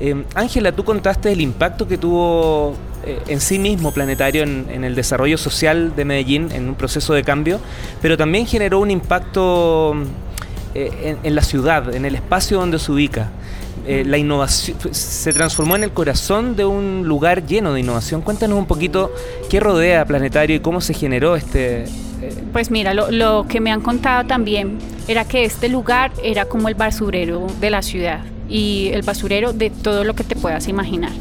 Eh, 0.00 0.24
Ángela, 0.34 0.72
tú 0.72 0.84
contaste 0.84 1.32
el 1.32 1.40
impacto 1.40 1.88
que 1.88 1.98
tuvo 1.98 2.74
eh, 3.04 3.20
en 3.28 3.40
sí 3.40 3.58
mismo 3.58 3.92
planetario 3.92 4.44
en, 4.44 4.84
el 4.84 4.94
desarrollo 4.94 5.36
social 5.38 5.94
de 5.96 6.04
Medellín, 6.04 6.50
en 6.52 6.68
un 6.68 6.74
proceso 6.74 7.14
de 7.14 7.24
cambio, 7.24 7.60
pero 8.00 8.16
también 8.16 8.46
generó 8.46 8.78
un 8.78 8.90
impacto 8.90 9.94
eh, 10.74 11.16
en, 11.22 11.34
la 11.34 11.42
ciudad, 11.42 11.94
en 11.94 12.04
el 12.04 12.14
espacio 12.14 12.58
donde 12.58 12.78
se 12.78 12.92
ubica. 12.92 13.30
la 13.86 14.18
innovación 14.18 14.76
se 14.92 15.32
transformó 15.32 15.74
en 15.74 15.82
el 15.82 15.92
corazón 15.92 16.54
de 16.54 16.64
un 16.64 17.04
lugar 17.06 17.46
lleno 17.46 17.72
de 17.72 17.80
innovación. 17.80 18.20
Cuéntanos 18.20 18.58
un 18.58 18.66
poquito 18.66 19.12
qué 19.48 19.60
rodea 19.60 20.04
Planetario 20.04 20.56
y 20.56 20.60
cómo 20.60 20.80
se 20.80 20.94
generó 20.94 21.34
este... 21.34 21.86
Pues 22.52 22.70
mira, 22.70 22.94
lo, 22.94 23.10
lo 23.10 23.46
que 23.48 23.60
me 23.60 23.70
han 23.70 23.80
contado 23.80 24.26
también 24.26 24.78
era 25.06 25.24
que 25.24 25.44
este 25.44 25.68
lugar 25.68 26.10
era 26.22 26.44
como 26.44 26.68
el 26.68 26.74
basurero 26.74 27.46
de 27.60 27.70
la 27.70 27.80
ciudad 27.80 28.20
y 28.48 28.90
el 28.92 29.02
basurero 29.02 29.52
de 29.52 29.70
todo 29.70 30.04
lo 30.04 30.14
que 30.14 30.24
te 30.24 30.36
puedas 30.36 30.68
imaginar. 30.68 31.12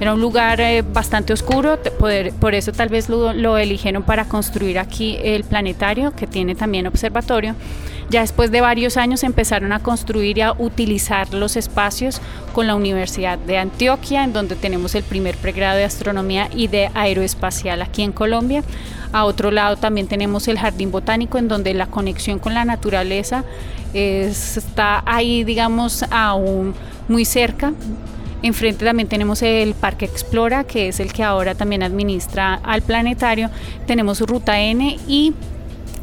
Era 0.00 0.14
un 0.14 0.20
lugar 0.20 0.60
eh, 0.60 0.82
bastante 0.82 1.32
oscuro, 1.32 1.78
poder, 1.98 2.32
por 2.32 2.54
eso 2.54 2.72
tal 2.72 2.88
vez 2.88 3.08
lo, 3.08 3.32
lo, 3.32 3.56
eligieron 3.56 4.02
para 4.02 4.24
construir 4.24 4.80
aquí 4.80 5.16
el 5.22 5.44
planetario, 5.44 6.10
que 6.16 6.26
tiene 6.26 6.56
también 6.56 6.88
observatorio. 6.88 7.54
Ya 8.10 8.22
después 8.22 8.50
de 8.50 8.60
varios 8.60 8.96
años 8.96 9.22
empezaron 9.22 9.72
a 9.72 9.78
construir 9.78 10.38
y 10.38 10.40
a 10.40 10.52
utilizar 10.52 11.32
los 11.32 11.56
espacios 11.56 12.20
con 12.52 12.66
la 12.66 12.74
Universidad 12.74 13.38
de 13.38 13.58
Antioquia, 13.58 14.24
en 14.24 14.32
donde 14.32 14.56
tenemos 14.56 14.94
el 14.96 15.04
primer 15.04 15.36
pregrado 15.36 15.78
de 15.78 15.84
astronomía 15.84 16.48
y 16.54 16.66
de 16.66 16.90
aeroespacial 16.94 17.80
aquí 17.80 18.02
en 18.02 18.12
Colombia. 18.12 18.64
A 19.12 19.24
otro 19.24 19.50
lado 19.50 19.76
también 19.76 20.08
tenemos 20.08 20.48
el 20.48 20.58
Jardín 20.58 20.90
Botánico, 20.90 21.38
en 21.38 21.48
donde 21.48 21.74
la 21.74 21.86
conexión 21.86 22.38
con 22.38 22.54
la 22.54 22.64
naturaleza 22.64 23.44
está 23.92 25.02
ahí, 25.04 25.44
digamos, 25.44 26.04
aún 26.10 26.74
muy 27.08 27.24
cerca. 27.24 27.72
Enfrente 28.42 28.84
también 28.84 29.08
tenemos 29.08 29.42
el 29.42 29.74
Parque 29.74 30.06
Explora, 30.06 30.64
que 30.64 30.88
es 30.88 30.98
el 30.98 31.12
que 31.12 31.22
ahora 31.22 31.54
también 31.54 31.82
administra 31.82 32.54
al 32.64 32.82
planetario. 32.82 33.50
Tenemos 33.86 34.20
Ruta 34.20 34.60
N 34.60 34.98
y 35.06 35.34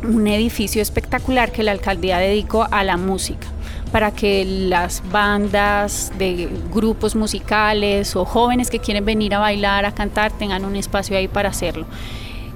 un 0.04 0.28
edificio 0.28 0.82
espectacular 0.82 1.52
que 1.52 1.64
la 1.64 1.72
alcaldía 1.72 2.20
dedicó 2.20 2.68
a 2.72 2.84
la 2.84 2.96
música 2.96 3.48
para 3.92 4.12
que 4.12 4.46
las 4.46 5.04
bandas 5.12 6.14
de 6.18 6.48
grupos 6.72 7.16
musicales 7.16 8.16
o 8.16 8.24
jóvenes 8.24 8.70
que 8.70 8.80
quieren 8.80 9.04
venir 9.04 9.34
a 9.34 9.40
bailar, 9.40 9.86
a 9.86 9.92
cantar, 9.92 10.32
tengan 10.32 10.64
un 10.64 10.76
espacio 10.76 11.18
ahí 11.18 11.28
para 11.28 11.50
hacerlo. 11.50 11.88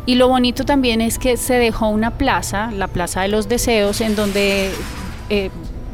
Y 0.05 0.15
lo 0.15 0.27
bonito 0.27 0.65
también 0.65 1.01
es 1.01 1.17
que 1.17 1.37
se 1.37 1.53
dejó 1.55 1.87
una 1.87 2.11
plaza, 2.11 2.71
la 2.71 2.87
Plaza 2.87 3.21
de 3.21 3.29
los 3.29 3.47
Deseos, 3.47 4.01
en 4.01 4.15
donde 4.15 4.71
eh, 5.29 5.49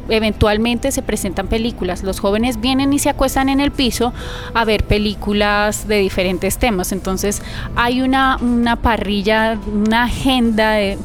eventualmente 0.08 0.90
se 0.92 1.02
presentan 1.02 1.46
películas. 1.46 2.02
Los 2.02 2.20
jóvenes 2.20 2.60
vienen 2.60 2.92
y 2.92 2.98
se 2.98 3.08
acuestan 3.08 3.48
en 3.48 3.60
el 3.60 3.70
piso 3.70 4.12
a 4.54 4.64
ver 4.64 4.84
películas 4.84 5.86
de 5.86 5.98
diferentes 5.98 6.58
temas. 6.58 6.92
Entonces 6.92 7.42
hay 7.76 8.02
una, 8.02 8.36
una 8.40 8.76
parrilla, 8.76 9.58
una 9.72 10.04
agenda 10.04 10.72
de 10.72 10.98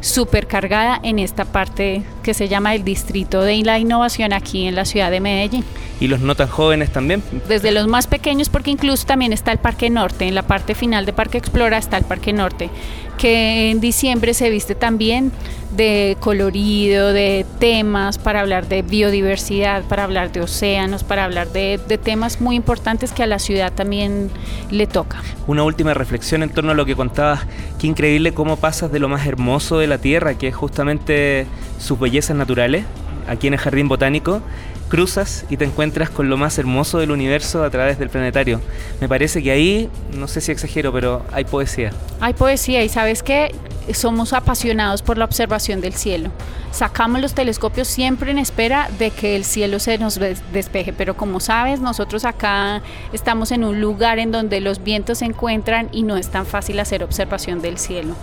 supercargada 0.00 1.00
en 1.02 1.18
esta 1.18 1.44
parte 1.44 2.02
que 2.22 2.34
se 2.34 2.48
llama 2.48 2.74
el 2.74 2.84
Distrito 2.84 3.42
de 3.42 3.56
la 3.64 3.78
Innovación 3.78 4.32
aquí 4.32 4.66
en 4.66 4.74
la 4.74 4.84
ciudad 4.84 5.10
de 5.10 5.20
Medellín. 5.20 5.64
¿Y 6.00 6.06
los 6.06 6.20
no 6.20 6.34
tan 6.34 6.48
jóvenes 6.48 6.92
también? 6.92 7.22
Desde 7.48 7.72
los 7.72 7.88
más 7.88 8.06
pequeños, 8.06 8.48
porque 8.48 8.70
incluso 8.70 9.06
también 9.06 9.32
está 9.32 9.50
el 9.50 9.58
Parque 9.58 9.90
Norte, 9.90 10.26
en 10.26 10.34
la 10.34 10.42
parte 10.42 10.74
final 10.74 11.06
de 11.06 11.12
Parque 11.12 11.38
Explora 11.38 11.78
está 11.78 11.96
el 11.96 12.04
Parque 12.04 12.32
Norte, 12.32 12.70
que 13.16 13.70
en 13.70 13.80
diciembre 13.80 14.34
se 14.34 14.48
viste 14.50 14.74
también 14.74 15.32
de 15.70 16.16
colorido, 16.20 17.12
de 17.12 17.44
temas 17.58 18.18
para 18.18 18.40
hablar 18.40 18.68
de 18.68 18.82
biodiversidad, 18.82 19.82
para 19.84 20.04
hablar 20.04 20.32
de 20.32 20.40
océanos, 20.40 21.04
para 21.04 21.24
hablar 21.24 21.48
de, 21.52 21.78
temas 22.02 22.40
muy 22.40 22.56
importantes 22.56 23.12
que 23.12 23.22
a 23.22 23.26
la 23.26 23.38
ciudad 23.38 23.72
también 23.72 24.30
le 24.70 24.86
toca. 24.86 25.22
Una 25.46 25.62
última 25.62 25.94
reflexión 25.94 26.42
en 26.42 26.50
torno 26.50 26.70
a 26.70 26.74
lo 26.74 26.86
que 26.86 26.96
contabas, 26.96 27.40
qué 27.78 27.86
increíble 27.86 28.32
cómo 28.32 28.56
pasas 28.56 28.90
de 28.92 28.98
lo 28.98 29.08
más 29.08 29.26
hermoso 29.26 29.78
de 29.78 29.86
la 29.86 29.98
Tierra, 29.98 30.34
que 30.34 30.48
es 30.48 30.54
justamente 30.54 31.46
sus 31.78 31.98
bellezas 31.98 32.36
naturales, 32.36 32.84
aquí 33.28 33.46
en 33.46 33.54
el 33.54 33.60
Jardín 33.60 33.88
Botánico, 33.88 34.42
cruzas 34.88 35.44
y 35.48 35.56
te 35.56 35.64
encuentras 35.64 36.10
con 36.10 36.28
lo 36.28 36.36
más 36.36 36.58
hermoso 36.58 36.98
del 36.98 37.10
universo 37.10 37.62
a 37.62 37.70
través 37.70 37.98
del 37.98 38.08
planetario. 38.08 38.60
Me 39.00 39.08
parece 39.08 39.42
que 39.42 39.50
ahí, 39.50 39.88
no 40.16 40.26
sé 40.28 40.40
si 40.40 40.50
exagero, 40.50 40.92
pero 40.92 41.22
hay 41.32 41.44
poesía. 41.44 41.92
Hay 42.20 42.34
poesía 42.34 42.82
y 42.82 42.88
sabes 42.88 43.22
que 43.22 43.54
somos 43.94 44.32
apasionados 44.32 45.02
por 45.02 45.18
la 45.18 45.24
observación 45.24 45.80
del 45.80 45.94
cielo. 45.94 46.30
Sacamos 46.70 47.20
los 47.22 47.34
telescopios 47.34 47.88
siempre 47.88 48.30
en 48.30 48.38
espera 48.38 48.90
de 48.98 49.10
que 49.10 49.36
el 49.36 49.44
cielo 49.44 49.78
se 49.78 49.96
nos 49.98 50.20
despeje, 50.52 50.92
pero 50.92 51.16
como 51.16 51.40
sabes, 51.40 51.80
nosotros 51.80 52.24
acá 52.24 52.82
estamos 53.12 53.52
en 53.52 53.64
un 53.64 53.80
lugar 53.80 54.18
en 54.18 54.30
donde 54.30 54.60
los 54.60 54.82
vientos 54.84 55.18
se 55.18 55.24
encuentran 55.24 55.88
y 55.92 56.02
no 56.02 56.16
es 56.16 56.28
tan 56.28 56.44
fácil 56.44 56.78
hacer 56.80 57.02
observación 57.02 57.62
del 57.62 57.78
cielo. 57.78 58.14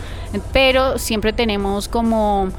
Pero 0.53 0.99
siempre 0.99 1.33
tenemos 1.33 1.87
como 1.87 2.51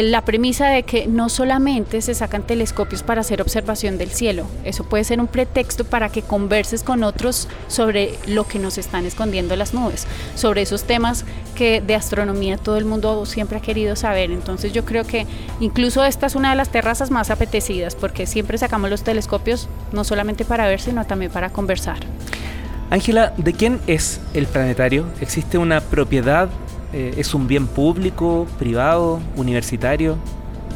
la 0.00 0.24
premisa 0.24 0.68
de 0.68 0.84
que 0.84 1.06
no 1.06 1.28
solamente 1.28 2.00
se 2.00 2.14
sacan 2.14 2.46
telescopios 2.46 3.02
para 3.02 3.20
hacer 3.20 3.42
observación 3.42 3.98
del 3.98 4.08
cielo, 4.08 4.46
eso 4.64 4.84
puede 4.84 5.04
ser 5.04 5.20
un 5.20 5.26
pretexto 5.26 5.84
para 5.84 6.08
que 6.08 6.22
converses 6.22 6.82
con 6.82 7.02
otros 7.02 7.46
sobre 7.68 8.14
lo 8.26 8.46
que 8.46 8.58
nos 8.58 8.78
están 8.78 9.04
escondiendo 9.04 9.54
las 9.54 9.74
nubes, 9.74 10.06
sobre 10.34 10.62
esos 10.62 10.84
temas 10.84 11.26
que 11.54 11.82
de 11.82 11.94
astronomía 11.94 12.56
todo 12.56 12.78
el 12.78 12.86
mundo 12.86 13.26
siempre 13.26 13.58
ha 13.58 13.60
querido 13.60 13.94
saber. 13.94 14.30
Entonces 14.30 14.72
yo 14.72 14.86
creo 14.86 15.04
que 15.04 15.26
incluso 15.60 16.02
esta 16.04 16.24
es 16.26 16.36
una 16.36 16.50
de 16.50 16.56
las 16.56 16.70
terrazas 16.70 17.10
más 17.10 17.28
apetecidas 17.28 17.94
porque 17.94 18.26
siempre 18.26 18.56
sacamos 18.56 18.88
los 18.88 19.02
telescopios 19.02 19.68
no 19.92 20.04
solamente 20.04 20.46
para 20.46 20.66
ver, 20.66 20.80
sino 20.80 21.04
también 21.04 21.30
para 21.30 21.50
conversar. 21.50 21.98
Ángela, 22.88 23.34
¿de 23.36 23.52
quién 23.52 23.80
es 23.86 24.20
el 24.32 24.46
planetario? 24.46 25.06
¿Existe 25.20 25.58
una 25.58 25.80
propiedad 25.80 26.48
eh, 26.92 27.14
¿Es 27.16 27.34
un 27.34 27.46
bien 27.46 27.66
público, 27.66 28.46
privado, 28.58 29.20
universitario? 29.36 30.16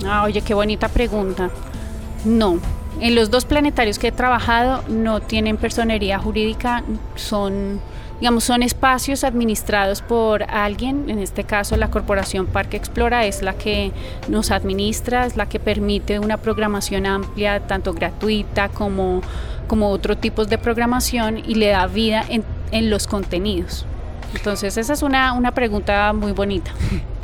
Ah, 0.06 0.25
oye, 0.25 0.40
qué 0.40 0.54
bonita 0.54 0.88
pregunta. 0.88 1.50
No, 2.25 2.58
en 3.00 3.14
los 3.14 3.30
dos 3.30 3.44
planetarios 3.44 3.99
que 3.99 4.08
he 4.08 4.12
trabajado 4.12 4.82
no 4.88 5.20
tienen 5.20 5.58
personería 5.58 6.18
jurídica, 6.18 6.82
son, 7.14 7.80
digamos, 8.20 8.44
son 8.44 8.62
espacios 8.62 9.25
administrados 9.25 10.00
por 10.00 10.44
alguien, 10.44 11.11
en 11.11 11.18
este 11.18 11.44
caso 11.44 11.76
la 11.76 11.90
Corporación 11.90 12.46
Parque 12.46 12.78
Explora 12.78 13.26
es 13.26 13.42
la 13.42 13.52
que 13.52 13.92
nos 14.28 14.50
administra, 14.50 15.26
es 15.26 15.37
la 15.37 15.46
que 15.46 15.61
permite 15.61 16.18
una 16.18 16.38
programación 16.38 17.04
amplia, 17.04 17.61
tanto 17.61 17.92
gratuita 17.92 18.70
como, 18.70 19.20
como 19.66 19.90
otros 19.90 20.18
tipos 20.18 20.49
de 20.49 20.56
programación 20.56 21.38
y 21.38 21.56
le 21.56 21.68
da 21.68 21.87
vida 21.87 22.25
en, 22.26 22.42
en 22.70 22.88
los 22.88 23.06
contenidos. 23.06 23.85
Entonces 24.36 24.76
esa 24.76 24.92
es 24.92 25.02
una, 25.02 25.32
una 25.32 25.52
pregunta 25.52 26.12
muy 26.12 26.32
bonita. 26.32 26.70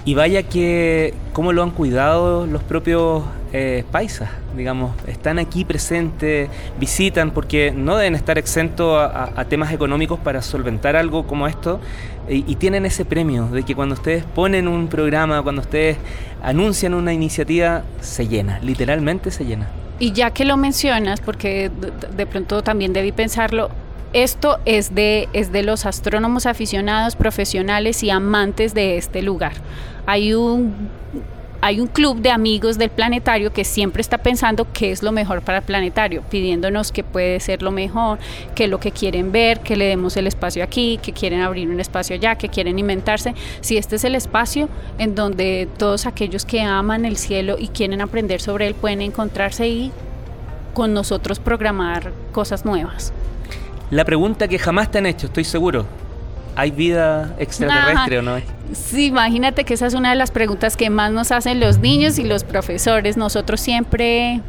Y 0.04 0.14
vaya 0.14 0.42
que, 0.42 1.14
¿cómo 1.32 1.52
lo 1.52 1.62
han 1.62 1.70
cuidado 1.70 2.44
los 2.44 2.64
propios 2.64 3.22
eh, 3.52 3.84
paisas? 3.92 4.30
Digamos, 4.56 4.96
están 5.06 5.38
aquí 5.38 5.64
presentes, 5.64 6.50
visitan, 6.80 7.30
porque 7.30 7.70
no 7.70 7.96
deben 7.96 8.16
estar 8.16 8.36
exentos 8.36 8.98
a, 9.00 9.44
temas 9.44 9.72
económicos 9.72 10.18
para 10.18 10.42
solventar 10.42 10.96
algo 10.96 11.24
como 11.28 11.46
esto, 11.46 11.78
y, 12.28 12.44
y, 12.50 12.56
tienen 12.56 12.84
ese 12.84 13.04
premio 13.04 13.46
de 13.46 13.62
que 13.62 13.74
cuando 13.74 13.94
ustedes 13.94 14.24
ponen 14.24 14.66
un 14.66 14.88
programa, 14.88 15.40
cuando 15.42 15.62
ustedes 15.62 15.96
anuncian 16.42 16.94
una 16.94 17.12
iniciativa, 17.12 17.82
se 18.00 18.26
llena, 18.26 18.58
literalmente 18.60 19.30
se 19.30 19.44
llena. 19.44 19.68
Y 19.98 20.12
ya 20.12 20.32
que 20.32 20.44
lo 20.44 20.56
mencionas, 20.56 21.20
porque 21.20 21.70
de 22.16 22.26
pronto 22.26 22.62
también 22.62 22.92
debí 22.92 23.12
pensarlo, 23.12 23.70
esto 24.12 24.58
es 24.64 24.94
de, 24.94 25.28
es 25.32 25.52
de 25.52 25.62
los 25.62 25.86
astrónomos 25.86 26.46
aficionados, 26.46 27.16
profesionales 27.16 28.02
y 28.02 28.10
amantes 28.10 28.74
de 28.74 28.96
este 28.96 29.22
lugar. 29.22 29.54
Hay 30.06 30.34
un, 30.34 30.90
hay 31.62 31.80
un 31.80 31.86
club 31.86 32.20
de 32.20 32.30
amigos 32.30 32.76
del 32.76 32.90
planetario 32.90 33.52
que 33.52 33.64
siempre 33.64 34.00
está 34.00 34.18
pensando 34.18 34.66
qué 34.72 34.90
es 34.90 35.02
lo 35.02 35.12
mejor 35.12 35.42
para 35.42 35.58
el 35.58 35.64
planetario, 35.64 36.22
pidiéndonos 36.28 36.90
qué 36.90 37.04
puede 37.04 37.38
ser 37.40 37.62
lo 37.62 37.70
mejor, 37.70 38.18
qué 38.54 38.64
es 38.64 38.70
lo 38.70 38.80
que 38.80 38.90
quieren 38.90 39.32
ver, 39.32 39.60
que 39.60 39.76
le 39.76 39.86
demos 39.86 40.16
el 40.16 40.26
espacio 40.26 40.64
aquí, 40.64 40.98
que 41.00 41.12
quieren 41.12 41.40
abrir 41.40 41.68
un 41.68 41.80
espacio 41.80 42.16
allá, 42.16 42.34
que 42.34 42.48
quieren 42.48 42.78
inventarse. 42.78 43.34
Si 43.60 43.76
este 43.76 43.96
es 43.96 44.04
el 44.04 44.16
espacio 44.16 44.68
en 44.98 45.14
donde 45.14 45.68
todos 45.78 46.06
aquellos 46.06 46.44
que 46.44 46.60
aman 46.60 47.04
el 47.04 47.16
cielo 47.16 47.56
y 47.58 47.68
quieren 47.68 48.00
aprender 48.00 48.40
sobre 48.40 48.66
él 48.66 48.74
pueden 48.74 49.00
encontrarse 49.00 49.68
y 49.68 49.92
con 50.74 50.92
nosotros 50.92 51.38
programar 51.38 52.12
cosas 52.32 52.64
nuevas. 52.64 53.12
La 53.92 54.06
pregunta 54.06 54.48
que 54.48 54.58
jamás 54.58 54.90
te 54.90 54.96
han 54.96 55.04
hecho, 55.04 55.26
estoy 55.26 55.44
seguro. 55.44 55.84
¿Hay 56.56 56.70
vida 56.70 57.34
extraterrestre 57.38 58.20
o 58.20 58.22
no? 58.22 58.38
Sí, 58.72 59.08
imagínate 59.08 59.64
que 59.64 59.74
esa 59.74 59.86
es 59.86 59.92
una 59.92 60.08
de 60.08 60.16
las 60.16 60.30
preguntas 60.30 60.78
que 60.78 60.88
más 60.88 61.12
nos 61.12 61.30
hacen 61.30 61.60
los 61.60 61.78
niños 61.78 62.18
y 62.18 62.24
los 62.24 62.42
profesores. 62.42 63.18
Nosotros 63.18 63.60
siempre 63.60 64.40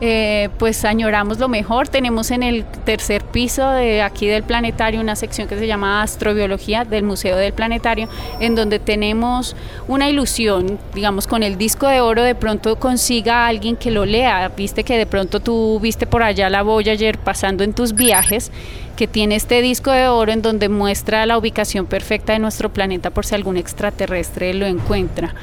eh, 0.00 0.48
pues 0.58 0.84
añoramos 0.84 1.38
lo 1.38 1.48
mejor. 1.48 1.88
Tenemos 1.88 2.30
en 2.30 2.42
el 2.42 2.64
tercer 2.84 3.24
piso 3.24 3.68
de 3.70 4.02
aquí 4.02 4.26
del 4.26 4.42
planetario 4.42 5.00
una 5.00 5.16
sección 5.16 5.48
que 5.48 5.58
se 5.58 5.66
llama 5.66 6.02
Astrobiología 6.02 6.84
del 6.84 7.04
Museo 7.04 7.36
del 7.36 7.52
Planetario, 7.52 8.08
en 8.40 8.54
donde 8.54 8.78
tenemos 8.78 9.56
una 9.88 10.08
ilusión, 10.08 10.78
digamos, 10.94 11.26
con 11.26 11.42
el 11.42 11.58
disco 11.58 11.86
de 11.88 12.00
oro, 12.00 12.22
de 12.22 12.34
pronto 12.34 12.76
consiga 12.76 13.46
alguien 13.46 13.76
que 13.76 13.90
lo 13.90 14.04
lea. 14.04 14.50
Viste 14.56 14.84
que 14.84 14.98
de 14.98 15.06
pronto 15.06 15.40
tú 15.40 15.80
viste 15.80 16.06
por 16.06 16.22
allá 16.22 16.50
la 16.50 16.62
Voyager 16.62 17.18
pasando 17.18 17.64
en 17.64 17.72
tus 17.72 17.94
viajes 17.94 18.50
que 18.96 19.06
tiene 19.06 19.36
este 19.36 19.62
disco 19.62 19.92
de 19.92 20.08
oro 20.08 20.32
en 20.32 20.42
donde 20.42 20.68
muestra 20.68 21.26
la 21.26 21.38
ubicación 21.38 21.86
perfecta 21.86 22.32
de 22.32 22.38
nuestro 22.38 22.72
planeta 22.72 23.10
por 23.10 23.26
si 23.26 23.34
algún 23.34 23.56
extraterrestre 23.56 24.54
lo 24.54 24.66
encuentra. 24.66 25.34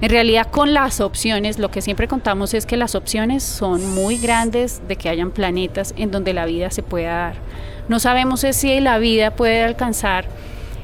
En 0.00 0.10
realidad 0.10 0.46
con 0.48 0.74
las 0.74 1.00
opciones, 1.00 1.58
lo 1.58 1.70
que 1.70 1.82
siempre 1.82 2.06
contamos 2.06 2.54
es 2.54 2.66
que 2.66 2.76
las 2.76 2.94
opciones 2.94 3.42
son 3.42 3.94
muy 3.94 4.18
grandes 4.18 4.80
de 4.86 4.94
que 4.94 5.08
hayan 5.08 5.32
planetas 5.32 5.92
en 5.96 6.12
donde 6.12 6.34
la 6.34 6.46
vida 6.46 6.70
se 6.70 6.84
pueda 6.84 7.16
dar. 7.16 7.34
No 7.88 7.98
sabemos 7.98 8.46
si 8.52 8.80
la 8.80 8.98
vida 8.98 9.32
puede 9.32 9.64
alcanzar 9.64 10.26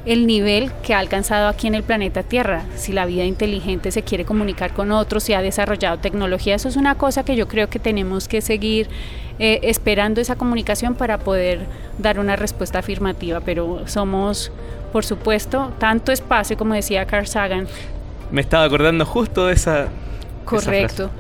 el 0.05 0.27
nivel 0.27 0.73
que 0.83 0.95
ha 0.95 0.99
alcanzado 0.99 1.49
aquí 1.49 1.67
en 1.67 1.75
el 1.75 1.83
planeta 1.83 2.23
Tierra, 2.23 2.65
si 2.77 2.93
la 2.93 3.07
vida 3.07 3.25
inteligente 3.25 3.91
se 3.91 4.03
quiere 4.03 4.25
comunicar 4.25 4.75
con 4.75 4.93
otros, 4.93 5.23
si 5.23 5.33
ha 5.33 5.41
desarrollado 5.43 5.99
tecnología, 5.99 6.57
eso 6.57 6.69
es 6.69 6.77
una 6.77 6.97
cosa 6.97 7.25
que 7.25 7.37
yo 7.37 7.49
creo 7.49 7.71
que 7.71 7.79
tenemos 7.79 8.29
que 8.29 8.43
seguir 8.43 8.89
eh, 9.39 9.61
esperando 9.63 10.21
esa 10.21 10.37
comunicación 10.37 10.95
para 10.95 11.19
poder 11.19 11.67
dar 11.99 12.19
una 12.19 12.37
respuesta 12.37 12.79
afirmativa, 12.79 13.41
pero 13.41 13.87
somos, 13.87 14.53
por 14.93 15.05
supuesto, 15.05 15.73
tanto 15.79 16.13
espacio, 16.13 16.57
como 16.57 16.75
decía 16.75 17.07
Carl 17.07 17.27
Sagan, 17.27 17.67
me 18.31 18.41
estaba 18.41 18.65
acordando 18.65 19.05
justo 19.07 19.47
de 19.47 19.55
esa. 19.55 19.89
Correcto. 20.45 21.11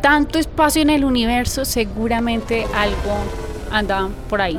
Tanto 0.00 0.38
espacio 0.38 0.82
en 0.82 0.90
el 0.90 1.04
universo, 1.04 1.64
seguramente 1.64 2.64
algo 2.74 3.14
anda 3.70 4.08
por 4.28 4.40
ahí. 4.40 4.58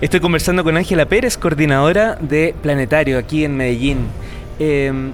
Estoy 0.00 0.20
conversando 0.20 0.64
con 0.64 0.76
Ángela 0.76 1.06
Pérez, 1.06 1.38
coordinadora 1.38 2.16
de 2.20 2.54
Planetario 2.60 3.18
aquí 3.18 3.44
en 3.44 3.56
Medellín. 3.56 4.06
Em, 4.58 5.12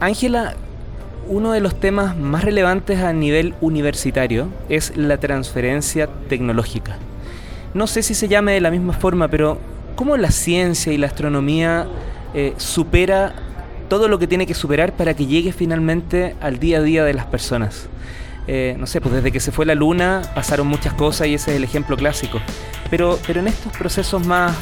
Ángela, 0.00 0.54
uno 1.28 1.52
de 1.52 1.60
los 1.60 1.78
temas 1.78 2.16
más 2.16 2.44
relevantes 2.44 3.00
a 3.00 3.12
nivel 3.12 3.54
universitario 3.60 4.48
es 4.68 4.96
la 4.96 5.18
transferencia 5.18 6.08
tecnológica. 6.28 6.96
No 7.74 7.86
sé 7.86 8.02
si 8.02 8.14
se 8.14 8.28
llame 8.28 8.52
de 8.52 8.60
la 8.60 8.70
misma 8.70 8.92
forma, 8.92 9.28
pero 9.28 9.58
¿cómo 9.96 10.16
la 10.16 10.30
ciencia 10.30 10.92
y 10.92 10.98
la 10.98 11.06
astronomía 11.06 11.86
eh, 12.34 12.52
supera 12.56 13.32
todo 13.88 14.08
lo 14.08 14.18
que 14.18 14.26
tiene 14.26 14.46
que 14.46 14.54
superar 14.54 14.92
para 14.94 15.14
que 15.14 15.26
llegue 15.26 15.52
finalmente 15.52 16.34
al 16.40 16.58
día 16.58 16.78
a 16.78 16.82
día 16.82 17.04
de 17.04 17.14
las 17.14 17.26
personas. 17.26 17.86
Eh, 18.46 18.76
no 18.78 18.86
sé, 18.86 19.00
pues 19.00 19.14
desde 19.14 19.32
que 19.32 19.40
se 19.40 19.52
fue 19.52 19.64
la 19.64 19.74
luna 19.74 20.22
pasaron 20.34 20.66
muchas 20.66 20.92
cosas 20.94 21.28
y 21.28 21.34
ese 21.34 21.52
es 21.52 21.56
el 21.58 21.64
ejemplo 21.64 21.96
clásico. 21.96 22.40
Pero, 22.90 23.18
pero 23.26 23.40
en 23.40 23.46
estos 23.46 23.72
procesos 23.76 24.26
más, 24.26 24.56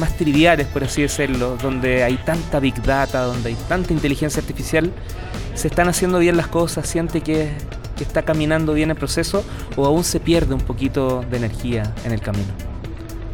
más 0.00 0.16
triviales, 0.16 0.66
por 0.66 0.82
así 0.82 1.02
decirlo, 1.02 1.56
donde 1.62 2.02
hay 2.02 2.16
tanta 2.16 2.58
big 2.58 2.82
data, 2.82 3.22
donde 3.22 3.50
hay 3.50 3.56
tanta 3.68 3.92
inteligencia 3.92 4.40
artificial, 4.40 4.90
se 5.54 5.68
están 5.68 5.88
haciendo 5.88 6.18
bien 6.18 6.36
las 6.36 6.48
cosas, 6.48 6.88
siente 6.88 7.20
que, 7.20 7.52
está 8.00 8.22
caminando 8.22 8.72
bien 8.72 8.88
el 8.88 8.96
proceso 8.96 9.44
o 9.76 9.84
aún 9.84 10.04
se 10.04 10.20
pierde 10.20 10.54
un 10.54 10.62
poquito 10.62 11.22
de 11.30 11.36
energía 11.36 11.92
en 12.06 12.12
el 12.12 12.22
camino. 12.22 12.48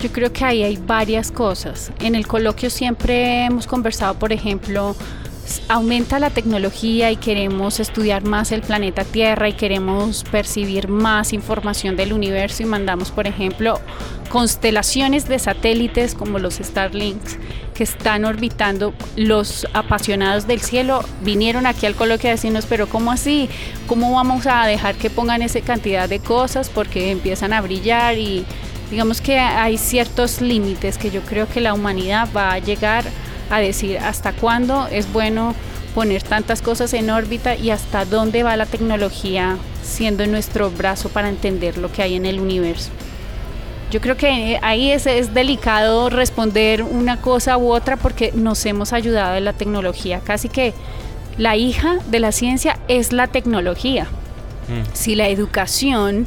Yo 0.00 0.10
creo 0.10 0.32
que 0.32 0.44
ahí 0.44 0.64
hay 0.64 0.76
varias 0.76 1.30
cosas. 1.30 1.92
En 2.00 2.16
el 2.16 2.26
coloquio 2.26 2.68
siempre 2.68 3.44
hemos 3.44 3.68
conversado, 3.68 4.14
por 4.18 4.32
ejemplo, 4.32 4.96
aumenta 5.68 6.18
la 6.18 6.30
tecnología 6.30 7.10
y 7.10 7.16
queremos 7.16 7.80
estudiar 7.80 8.24
más 8.24 8.52
el 8.52 8.62
planeta 8.62 9.04
Tierra 9.04 9.48
y 9.48 9.52
queremos 9.52 10.24
percibir 10.24 10.88
más 10.88 11.32
información 11.32 11.96
del 11.96 12.12
universo 12.12 12.62
y 12.62 12.66
mandamos, 12.66 13.10
por 13.10 13.26
ejemplo, 13.26 13.80
constelaciones 14.28 15.28
de 15.28 15.38
satélites 15.38 16.14
como 16.14 16.38
los 16.38 16.54
Starlinks 16.54 17.38
que 17.74 17.84
están 17.84 18.24
orbitando. 18.24 18.94
Los 19.16 19.66
apasionados 19.72 20.46
del 20.46 20.60
cielo 20.60 21.04
vinieron 21.22 21.66
aquí 21.66 21.86
al 21.86 21.94
coloquio 21.94 22.30
a 22.30 22.32
decirnos 22.32 22.66
pero 22.66 22.88
cómo 22.88 23.12
así 23.12 23.48
cómo 23.86 24.12
vamos 24.12 24.46
a 24.46 24.66
dejar 24.66 24.94
que 24.96 25.10
pongan 25.10 25.42
esa 25.42 25.60
cantidad 25.60 26.08
de 26.08 26.18
cosas 26.18 26.68
porque 26.70 27.10
empiezan 27.10 27.52
a 27.52 27.60
brillar 27.60 28.18
y 28.18 28.44
digamos 28.90 29.20
que 29.20 29.38
hay 29.38 29.78
ciertos 29.78 30.40
límites 30.40 30.98
que 30.98 31.10
yo 31.10 31.20
creo 31.22 31.48
que 31.48 31.60
la 31.60 31.74
humanidad 31.74 32.28
va 32.34 32.52
a 32.52 32.58
llegar 32.58 33.04
a 33.06 33.25
decir 33.50 33.98
hasta 33.98 34.32
cuándo 34.32 34.88
es 34.90 35.12
bueno 35.12 35.54
poner 35.94 36.22
tantas 36.22 36.60
cosas 36.60 36.92
en 36.92 37.08
órbita 37.08 37.56
y 37.56 37.70
hasta 37.70 38.04
dónde 38.04 38.42
va 38.42 38.56
la 38.56 38.66
tecnología 38.66 39.56
siendo 39.82 40.26
nuestro 40.26 40.70
brazo 40.70 41.08
para 41.08 41.28
entender 41.28 41.78
lo 41.78 41.90
que 41.90 42.02
hay 42.02 42.16
en 42.16 42.26
el 42.26 42.38
universo. 42.38 42.90
Yo 43.90 44.00
creo 44.00 44.16
que 44.16 44.58
ahí 44.62 44.90
es, 44.90 45.06
es, 45.06 45.32
delicado 45.32 46.10
responder 46.10 46.82
una 46.82 47.20
cosa 47.20 47.56
u 47.56 47.72
otra 47.72 47.96
porque 47.96 48.32
nos 48.34 48.66
hemos 48.66 48.92
ayudado 48.92 49.34
de 49.34 49.40
la 49.40 49.52
tecnología. 49.52 50.20
Casi 50.20 50.48
que 50.48 50.74
la 51.38 51.56
hija 51.56 51.98
de 52.10 52.20
la 52.20 52.32
ciencia 52.32 52.78
es 52.88 53.12
la 53.12 53.28
tecnología. 53.28 54.04
Mm. 54.68 54.92
Si 54.92 55.14
la 55.14 55.28
educación 55.28 56.26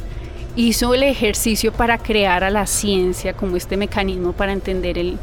hizo 0.56 0.94
el 0.94 1.02
ejercicio 1.02 1.72
para 1.72 1.98
crear 1.98 2.44
a 2.44 2.50
la 2.50 2.66
ciencia 2.66 3.34
como 3.34 3.56
este 3.56 3.76
mecanismo 3.76 4.32
para 4.32 4.52
entender 4.52 4.98
el, 4.98 5.18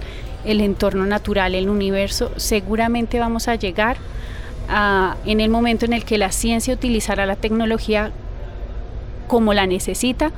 el 0.47 0.61
entorno 0.61 1.05
natural, 1.05 1.55
el 1.55 1.69
universo, 1.69 2.31
seguramente 2.37 3.19
vamos 3.19 3.47
a 3.47 3.55
llegar 3.55 3.97
a, 4.69 5.15
en 5.25 5.39
el 5.39 5.49
momento 5.49 5.85
en 5.85 5.93
el 5.93 6.03
que 6.03 6.17
la 6.17 6.31
ciencia 6.31 6.73
utilizará 6.73 7.25
la 7.25 7.35
tecnología 7.35 8.11
como 9.27 9.53
la 9.53 9.67
necesita, 9.67 10.31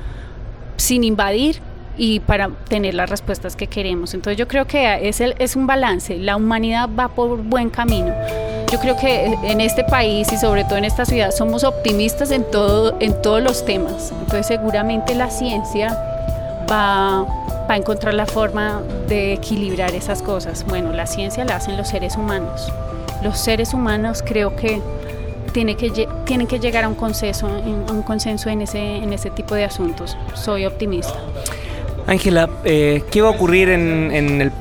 sin 0.78 1.04
invadir 1.04 1.62
y 1.98 2.22
para 2.22 2.50
tener 2.70 2.94
las 2.94 3.10
respuestas 3.10 3.56
que 3.56 3.68
queremos. 3.68 4.14
Entonces 4.14 4.38
yo 4.38 4.48
creo 4.48 4.66
que 4.66 5.08
es, 5.08 5.20
el, 5.20 5.36
es 5.38 5.56
un 5.56 5.68
balance, 5.68 6.18
la 6.18 6.36
humanidad 6.38 6.90
va 6.98 7.10
por 7.10 7.38
buen 7.44 7.70
camino. 7.70 8.14
Yo 8.72 8.80
creo 8.80 8.96
que 8.96 9.36
en 9.44 9.62
este 9.62 9.84
país 9.84 10.32
y 10.32 10.38
sobre 10.38 10.64
todo 10.64 10.78
en 10.78 10.86
esta 10.86 11.04
ciudad 11.04 11.32
somos 11.32 11.64
optimistas 11.64 12.32
en, 12.32 12.50
todo, 12.50 12.96
en 13.00 13.20
todos 13.22 13.42
los 13.42 13.66
temas. 13.66 14.12
Entonces 14.12 14.48
seguramente 14.48 15.16
la 15.16 15.30
ciencia 15.30 15.98
va, 16.72 17.26
va 17.70 17.76
a 17.76 17.78
encontrar 17.78 18.14
la 18.16 18.26
forma 18.26 18.82
de 19.08 19.34
equilibrar 19.34 19.94
esas 19.94 20.24
cosas. 20.24 20.66
Bueno, 20.68 20.92
la 20.92 21.06
ciencia 21.06 21.46
la 21.46 21.58
hacen 21.58 21.78
los 21.78 21.88
seres 21.90 22.16
humanos. 22.16 22.72
Los 23.24 23.38
seres 23.38 23.74
humanos 23.74 24.24
creo 24.26 24.56
que 24.56 24.82
tiene 25.54 25.76
que, 25.76 26.08
tienen 26.26 26.48
que 26.48 26.60
llegar 26.60 26.84
a 26.86 26.88
un 26.88 26.96
consenso, 26.96 27.48
un 27.48 28.02
consenso 28.04 28.50
en, 28.50 28.62
ese, 28.62 28.98
en 28.98 29.14
ese 29.14 29.30
tipo 29.30 29.56
de 29.56 29.66
asuntos. 29.66 30.18
Soy 30.34 30.66
optimista. 30.66 31.14
Ángela, 32.08 32.50
eh, 32.64 33.04
¿qué 33.12 33.22
va 33.22 33.28
a 33.28 33.32
ocurrir 33.32 33.70
en, 33.70 34.10
en, 34.12 34.42
el 34.42 34.52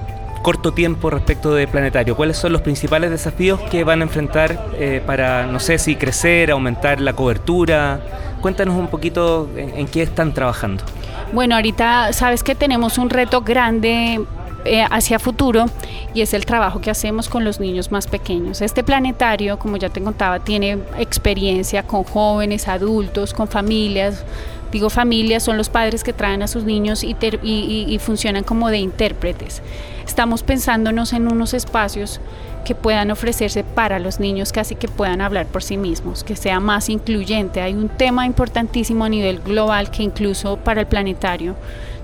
corto 0.43 0.73
tiempo 0.73 1.09
respecto 1.09 1.55
de 1.55 1.67
Planetario? 1.67 2.15
¿Cuáles 2.15 2.37
son 2.37 2.53
los 2.53 2.61
principales 2.61 3.11
desafíos 3.11 3.59
que 3.71 3.85
van 3.85 4.00
a 4.00 4.05
enfrentar 4.05 4.67
eh, 4.79 5.03
para, 5.05 5.47
no 5.47 5.61
sé 5.61 5.79
si 5.79 5.97
crecer, 5.97 6.50
aumentar 6.50 7.00
la 7.00 7.15
cobertura? 7.15 8.00
Cuéntanos 8.43 8.77
un 8.77 8.88
poquito 8.88 9.49
en, 9.57 9.71
en 9.79 9.87
qué 9.87 10.03
están 10.03 10.35
trabajando. 10.35 10.85
Bueno, 11.32 11.56
ahorita 11.56 12.12
sabes 12.14 12.42
que 12.42 12.54
tenemos 12.54 12.97
un 12.97 13.11
reto 13.11 13.42
grande 13.42 14.20
eh, 14.64 14.85
hacia 14.90 15.18
futuro 15.18 15.66
y 16.14 16.23
es 16.23 16.32
el 16.32 16.47
trabajo 16.47 16.80
que 16.80 16.90
hacemos 16.90 17.28
con 17.28 17.44
los 17.44 17.61
niños 17.61 17.92
más 17.92 18.06
pequeños. 18.06 18.62
Este 18.62 18.82
planetario, 18.82 19.58
como 19.58 19.76
ya 19.76 19.90
te 19.90 20.00
contaba, 20.00 20.40
tiene 20.40 20.78
experiencia 20.99 21.82
con 21.82 22.04
jóvenes, 22.04 22.66
adultos, 22.66 23.35
con 23.35 23.47
familias. 23.47 24.25
Digo 24.72 24.90
familias, 24.90 25.42
son 25.42 25.56
los 25.56 25.70
padres 25.70 26.04
que 26.04 26.12
traen 26.12 26.42
a 26.42 26.48
sus 26.48 26.64
niños 26.64 27.02
y, 27.02 27.98
funcionan 28.00 28.44
como 28.44 28.68
de 28.68 28.78
intérpretes. 28.78 29.62
Estamos 30.06 30.42
pensándonos 30.42 31.12
en 31.12 31.30
unos 31.30 31.54
espacios 31.54 32.20
que 32.64 32.75
puedan 32.75 33.10
ofrecerse 33.10 33.64
para 33.64 33.98
los 33.98 34.20
niños, 34.20 34.52
casi 34.52 34.75
que 34.75 34.88
puedan 34.88 35.22
hablar 35.22 35.46
por 35.46 35.62
sí 35.62 35.78
mismos, 35.78 36.22
que 36.22 36.37
sea 36.37 36.60
más 36.60 36.90
incluyente. 36.90 37.62
Hay 37.62 37.72
un 37.72 37.88
tema 37.88 38.26
importantísimo 38.26 39.06
a 39.06 39.08
nivel 39.08 39.40
global 39.40 39.90
que 39.90 40.02
incluso 40.02 40.58
para 40.58 40.82
el 40.82 40.87
planetario 40.87 41.54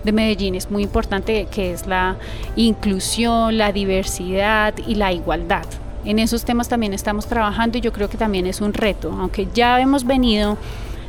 de 0.04 0.12
Medellín 0.12 0.54
es 0.54 0.70
muy 0.70 0.84
importante, 0.84 1.46
que 1.50 1.72
es 1.72 1.86
la 1.86 2.16
inclusión, 2.56 3.58
la 3.58 3.72
diversidad 3.72 4.74
y 4.86 4.94
la 4.94 5.12
igualdad. 5.12 5.64
En 6.04 6.18
esos 6.18 6.44
temas 6.44 6.68
también 6.68 6.92
estamos 6.92 7.26
trabajando 7.26 7.78
y 7.78 7.80
yo 7.80 7.92
creo 7.92 8.08
que 8.08 8.18
también 8.18 8.46
es 8.46 8.60
un 8.60 8.74
reto, 8.74 9.10
aunque 9.18 9.48
ya 9.54 9.80
hemos 9.80 10.04
venido 10.04 10.58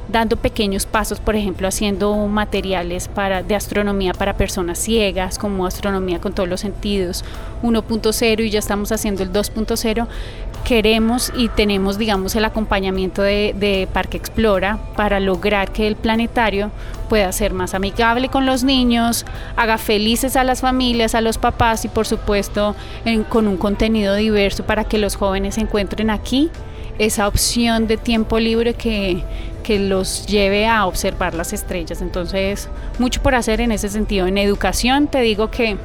dando 0.07 0.37
pequeños 0.37 0.85
pasos, 0.85 1.19
por 1.19 1.35
ejemplo, 1.35 1.67
haciendo 1.67 2.15
materiales 2.27 3.07
para, 3.07 3.43
de 3.43 3.55
astronomía 3.55 4.13
para 4.13 4.37
personas 4.37 4.79
ciegas, 4.79 5.37
como 5.37 5.65
astronomía 5.65 6.19
con 6.21 6.33
todos 6.33 6.47
los 6.47 6.61
sentidos 6.61 7.23
1.0 7.63 8.43
y 8.43 8.49
ya 8.49 8.59
estamos 8.59 8.91
haciendo 8.91 9.23
el 9.23 9.31
2.0. 9.31 10.07
Queremos 10.63 11.31
y 11.35 11.49
tenemos, 11.49 11.99
digamos, 11.99 12.35
el 12.35 12.43
acompañamiento 12.43 13.21
de, 13.21 13.87
Parque 13.93 14.17
Explora 14.17 14.79
para 14.95 15.19
lograr 15.19 15.71
que 15.71 15.85
el 15.87 15.95
planetario 15.95 16.71
pueda 17.07 17.31
ser 17.31 17.53
más 17.53 17.75
amigable 17.75 18.29
con 18.29 18.47
los 18.47 18.63
niños, 18.63 19.25
haga 19.55 19.77
felices 19.77 20.35
a 20.35 20.43
las 20.43 20.61
familias, 20.61 21.13
a 21.13 21.21
los 21.21 21.37
papás 21.37 21.85
y, 21.85 21.87
por 21.87 22.07
supuesto, 22.07 22.75
con 23.29 23.47
un 23.47 23.57
contenido 23.57 24.15
diverso 24.15 24.63
para 24.63 24.85
que 24.85 24.97
los 24.97 25.15
jóvenes 25.15 25.59
encuentren 25.59 26.09
aquí 26.09 26.49
esa 26.99 27.27
opción 27.27 27.87
de 27.87 27.97
tiempo 27.97 28.39
libre 28.39 28.73
que, 28.73 29.23
que 29.63 29.79
los 29.79 30.25
lleve 30.27 30.67
a 30.67 30.85
observar 30.85 31.33
las 31.33 31.51
estrellas. 31.51 32.01
Entonces, 32.01 32.69
mucho 32.99 33.21
por 33.21 33.35
hacer 33.35 33.61
en 33.61 33.71
ese 33.71 33.89
sentido. 33.89 34.27
En 34.27 34.37
educación 34.37 35.07
te 35.07 35.21
digo 35.21 35.49
que... 35.49 35.77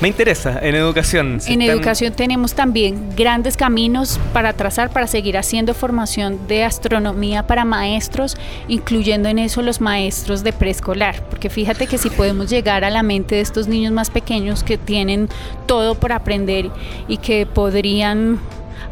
Me 0.00 0.08
interesa, 0.08 0.58
en 0.60 0.74
educación. 0.74 1.38
En 1.46 1.62
educación 1.62 2.12
tenemos 2.12 2.54
también 2.54 3.14
grandes 3.14 3.56
caminos 3.56 4.18
para 4.32 4.52
trazar, 4.52 4.90
para 4.90 5.06
seguir 5.06 5.38
haciendo 5.38 5.74
formación 5.74 6.48
de 6.48 6.64
astronomía 6.64 7.46
para 7.46 7.64
maestros, 7.64 8.36
incluyendo 8.66 9.28
en 9.28 9.38
eso 9.38 9.62
los 9.62 9.80
maestros 9.80 10.42
de 10.42 10.52
preescolar, 10.52 11.22
porque 11.30 11.48
fíjate 11.50 11.86
que 11.86 11.98
si 11.98 12.10
podemos 12.10 12.50
llegar 12.50 12.82
a 12.82 12.90
la 12.90 13.04
mente 13.04 13.36
de 13.36 13.42
estos 13.42 13.68
niños 13.68 13.92
más 13.92 14.10
pequeños 14.10 14.64
que 14.64 14.76
tienen 14.76 15.28
todo 15.66 15.94
por 15.94 16.10
aprender 16.10 16.70
y 17.06 17.18
que 17.18 17.46
podrían 17.46 18.40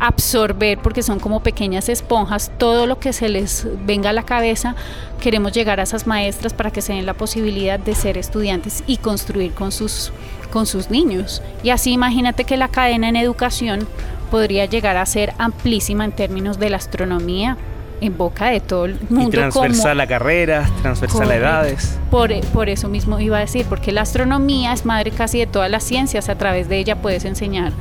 absorber, 0.00 0.78
porque 0.78 1.02
son 1.02 1.20
como 1.20 1.42
pequeñas 1.42 1.88
esponjas, 1.88 2.50
todo 2.58 2.86
lo 2.86 2.98
que 2.98 3.12
se 3.12 3.28
les 3.28 3.66
venga 3.84 4.10
a 4.10 4.14
la 4.14 4.24
cabeza. 4.24 4.74
Queremos 5.20 5.52
llegar 5.52 5.78
a 5.78 5.84
esas 5.84 6.06
maestras 6.06 6.54
para 6.54 6.70
que 6.70 6.82
se 6.82 6.94
den 6.94 7.06
la 7.06 7.14
posibilidad 7.14 7.78
de 7.78 7.94
ser 7.94 8.18
estudiantes 8.18 8.82
y 8.86 8.96
construir 8.96 9.52
con 9.52 9.70
sus, 9.70 10.12
con 10.50 10.66
sus 10.66 10.90
niños. 10.90 11.42
Y 11.62 11.70
así 11.70 11.92
imagínate 11.92 12.44
que 12.44 12.56
la 12.56 12.68
cadena 12.68 13.08
en 13.08 13.16
educación 13.16 13.86
podría 14.30 14.64
llegar 14.64 14.96
a 14.96 15.06
ser 15.06 15.34
amplísima 15.38 16.04
en 16.04 16.12
términos 16.12 16.58
de 16.58 16.70
la 16.70 16.78
astronomía, 16.78 17.58
en 18.00 18.16
boca 18.16 18.46
de 18.46 18.60
todo 18.60 18.86
el 18.86 18.98
mundo. 19.08 19.28
Y 19.28 19.30
transversal 19.30 20.00
a 20.00 20.06
carreras, 20.06 20.70
transversal 20.82 21.30
a 21.30 21.36
edades. 21.36 21.98
Por, 22.10 22.38
por, 22.52 22.68
eso 22.68 22.88
mismo 22.88 23.20
iba 23.20 23.38
a 23.38 23.40
decir, 23.40 23.66
porque 23.68 23.92
la 23.92 24.02
astronomía 24.02 24.72
es 24.72 24.84
madre 24.84 25.10
casi 25.10 25.38
de 25.38 25.46
todas 25.46 25.70
las 25.70 25.84
ciencias, 25.84 26.28
a 26.28 26.36
través 26.36 26.68
de 26.68 26.78
ella 26.78 26.96
puedes 27.02 27.24
enseñar 27.24 27.72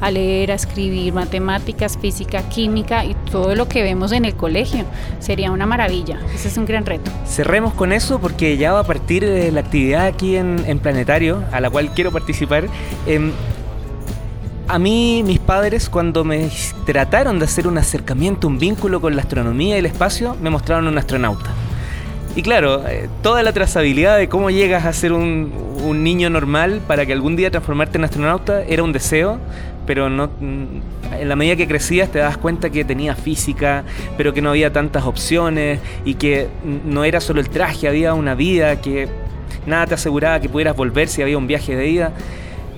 a 0.00 0.10
leer, 0.10 0.52
a 0.52 0.54
escribir, 0.54 1.12
matemáticas, 1.12 1.98
física, 1.98 2.42
química 2.48 3.04
y 3.04 3.14
todo 3.30 3.54
lo 3.54 3.68
que 3.68 3.82
vemos 3.82 4.12
en 4.12 4.24
el 4.24 4.34
colegio. 4.34 4.84
Sería 5.18 5.50
una 5.50 5.66
maravilla. 5.66 6.20
Ese 6.34 6.48
es 6.48 6.56
un 6.56 6.66
gran 6.66 6.86
reto. 6.86 7.10
Cerremos 7.26 7.74
con 7.74 7.92
eso 7.92 8.20
porque 8.20 8.56
ya 8.56 8.72
va 8.72 8.80
a 8.80 8.84
partir 8.84 9.24
de 9.24 9.50
la 9.50 9.60
actividad 9.60 10.06
aquí 10.06 10.36
en, 10.36 10.62
en 10.66 10.78
Planetario, 10.78 11.42
a 11.52 11.60
la 11.60 11.70
cual 11.70 11.92
quiero 11.94 12.12
participar. 12.12 12.68
Eh, 13.06 13.32
a 14.68 14.78
mí, 14.78 15.22
mis 15.24 15.38
padres, 15.38 15.88
cuando 15.88 16.24
me 16.24 16.50
trataron 16.84 17.38
de 17.38 17.46
hacer 17.46 17.66
un 17.66 17.78
acercamiento, 17.78 18.46
un 18.46 18.58
vínculo 18.58 19.00
con 19.00 19.16
la 19.16 19.22
astronomía 19.22 19.76
y 19.76 19.78
el 19.78 19.86
espacio, 19.86 20.36
me 20.42 20.50
mostraron 20.50 20.86
un 20.86 20.98
astronauta. 20.98 21.50
Y 22.36 22.42
claro, 22.42 22.86
eh, 22.86 23.08
toda 23.22 23.42
la 23.42 23.52
trazabilidad 23.52 24.18
de 24.18 24.28
cómo 24.28 24.50
llegas 24.50 24.84
a 24.84 24.92
ser 24.92 25.12
un, 25.12 25.66
niño 25.88 26.28
normal 26.28 26.82
para 26.86 27.06
que 27.06 27.14
algún 27.14 27.34
día 27.34 27.50
transformarte 27.50 27.96
en 27.96 28.04
astronauta 28.04 28.62
era 28.62 28.82
un 28.82 28.92
deseo, 28.92 29.38
pero 29.86 30.10
no, 30.10 30.26
mm, 30.26 31.14
en 31.18 31.28
la 31.28 31.34
medida 31.34 31.56
que 31.56 31.66
crecías 31.66 32.10
te 32.10 32.18
das 32.18 32.36
cuenta 32.36 32.68
que 32.68 32.84
tenía 32.84 33.14
física, 33.14 33.84
pero 34.18 34.34
que 34.34 34.42
no 34.42 34.50
había 34.50 34.70
tantas 34.70 35.04
opciones 35.04 35.80
y 36.04 36.14
que 36.14 36.48
no 36.84 37.04
era 37.04 37.20
solo 37.20 37.40
el 37.40 37.48
traje, 37.48 37.88
había 37.88 38.12
una 38.12 38.34
vida 38.34 38.82
que 38.82 39.08
nada 39.66 39.86
te 39.86 39.94
aseguraba 39.94 40.38
que 40.40 40.50
pudieras 40.50 40.76
volver 40.76 41.08
si 41.08 41.22
había 41.22 41.38
un 41.38 41.46
viaje 41.46 41.74
de 41.74 41.88
ida. 41.88 42.12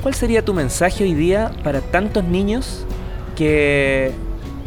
¿Cuál 0.02 0.14
sería 0.14 0.42
tu 0.42 0.54
mensaje 0.54 1.04
hoy 1.04 1.12
día 1.12 1.52
para 1.62 1.82
tantos 1.82 2.24
niños 2.24 2.86
que 3.36 4.12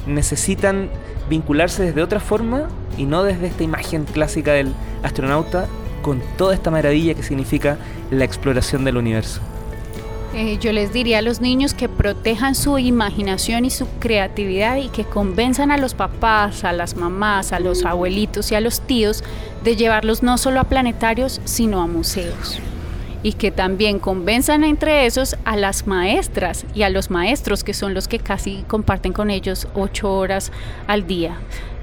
necesitan 0.05 0.89
vincularse 1.27 1.83
desde 1.83 2.03
otra 2.03 2.19
forma 2.19 2.67
y 2.99 3.05
no 3.05 3.23
desde 3.23 3.47
esta 3.47 3.63
imagen 3.63 4.05
clásica 4.05 4.53
del 4.53 4.73
astronauta 5.01 5.65
con 6.03 6.21
toda 6.37 6.53
esta 6.53 6.69
maravilla 6.69 7.15
que 7.15 7.23
significa 7.23 7.77
la 8.11 8.25
exploración 8.25 8.85
del 8.85 8.97
universo? 8.97 9.41
Eh, 10.35 10.57
yo 10.59 10.71
les 10.71 10.93
diría 10.93 11.19
a 11.19 11.21
los 11.23 11.41
niños 11.41 11.73
que 11.73 11.89
protejan 11.89 12.53
su 12.53 12.77
imaginación 12.77 13.65
y 13.65 13.71
su 13.71 13.87
creatividad 13.99 14.77
y 14.77 14.89
que 14.89 15.03
convenzan 15.03 15.71
a 15.71 15.77
los 15.77 15.95
papás, 15.95 16.63
a 16.63 16.73
las 16.73 16.95
mamás, 16.95 17.53
a 17.53 17.59
los 17.59 17.85
abuelitos 17.85 18.51
y 18.51 18.55
a 18.55 18.61
los 18.61 18.81
tíos 18.81 19.23
de 19.63 19.75
llevarlos 19.75 20.21
no 20.21 20.37
solo 20.37 20.59
a 20.59 20.65
planetarios, 20.65 21.41
sino 21.45 21.81
a 21.81 21.87
museos. 21.87 22.59
Y 23.23 23.33
que 23.33 23.51
también 23.51 23.99
convenzan 23.99 24.63
entre 24.63 25.05
esos 25.05 25.37
a 25.45 25.55
las 25.55 25.87
maestras 25.87 26.65
y 26.75 26.83
a 26.83 26.89
los 26.89 27.09
maestros, 27.09 27.63
que 27.63 27.73
son 27.73 27.93
los 27.93 28.07
que 28.07 28.19
casi 28.19 28.63
comparten 28.67 29.13
con 29.13 29.29
ellos 29.31 29.67
ocho 29.73 30.13
horas 30.13 30.51
al 30.87 31.07
día. 31.07 31.37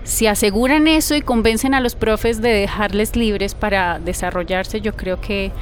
Si 0.04 0.26
aseguran 0.26 0.86
eso 0.86 1.14
y 1.14 1.22
convencen 1.22 1.74
a 1.74 1.80
los 1.80 1.94
profes 1.94 2.40
de 2.40 2.50
dejarles 2.50 3.16
libres 3.16 3.54
para 3.54 3.98
desarrollarse, 3.98 4.80
yo 4.80 4.94
creo 4.96 5.20
que 5.20 5.52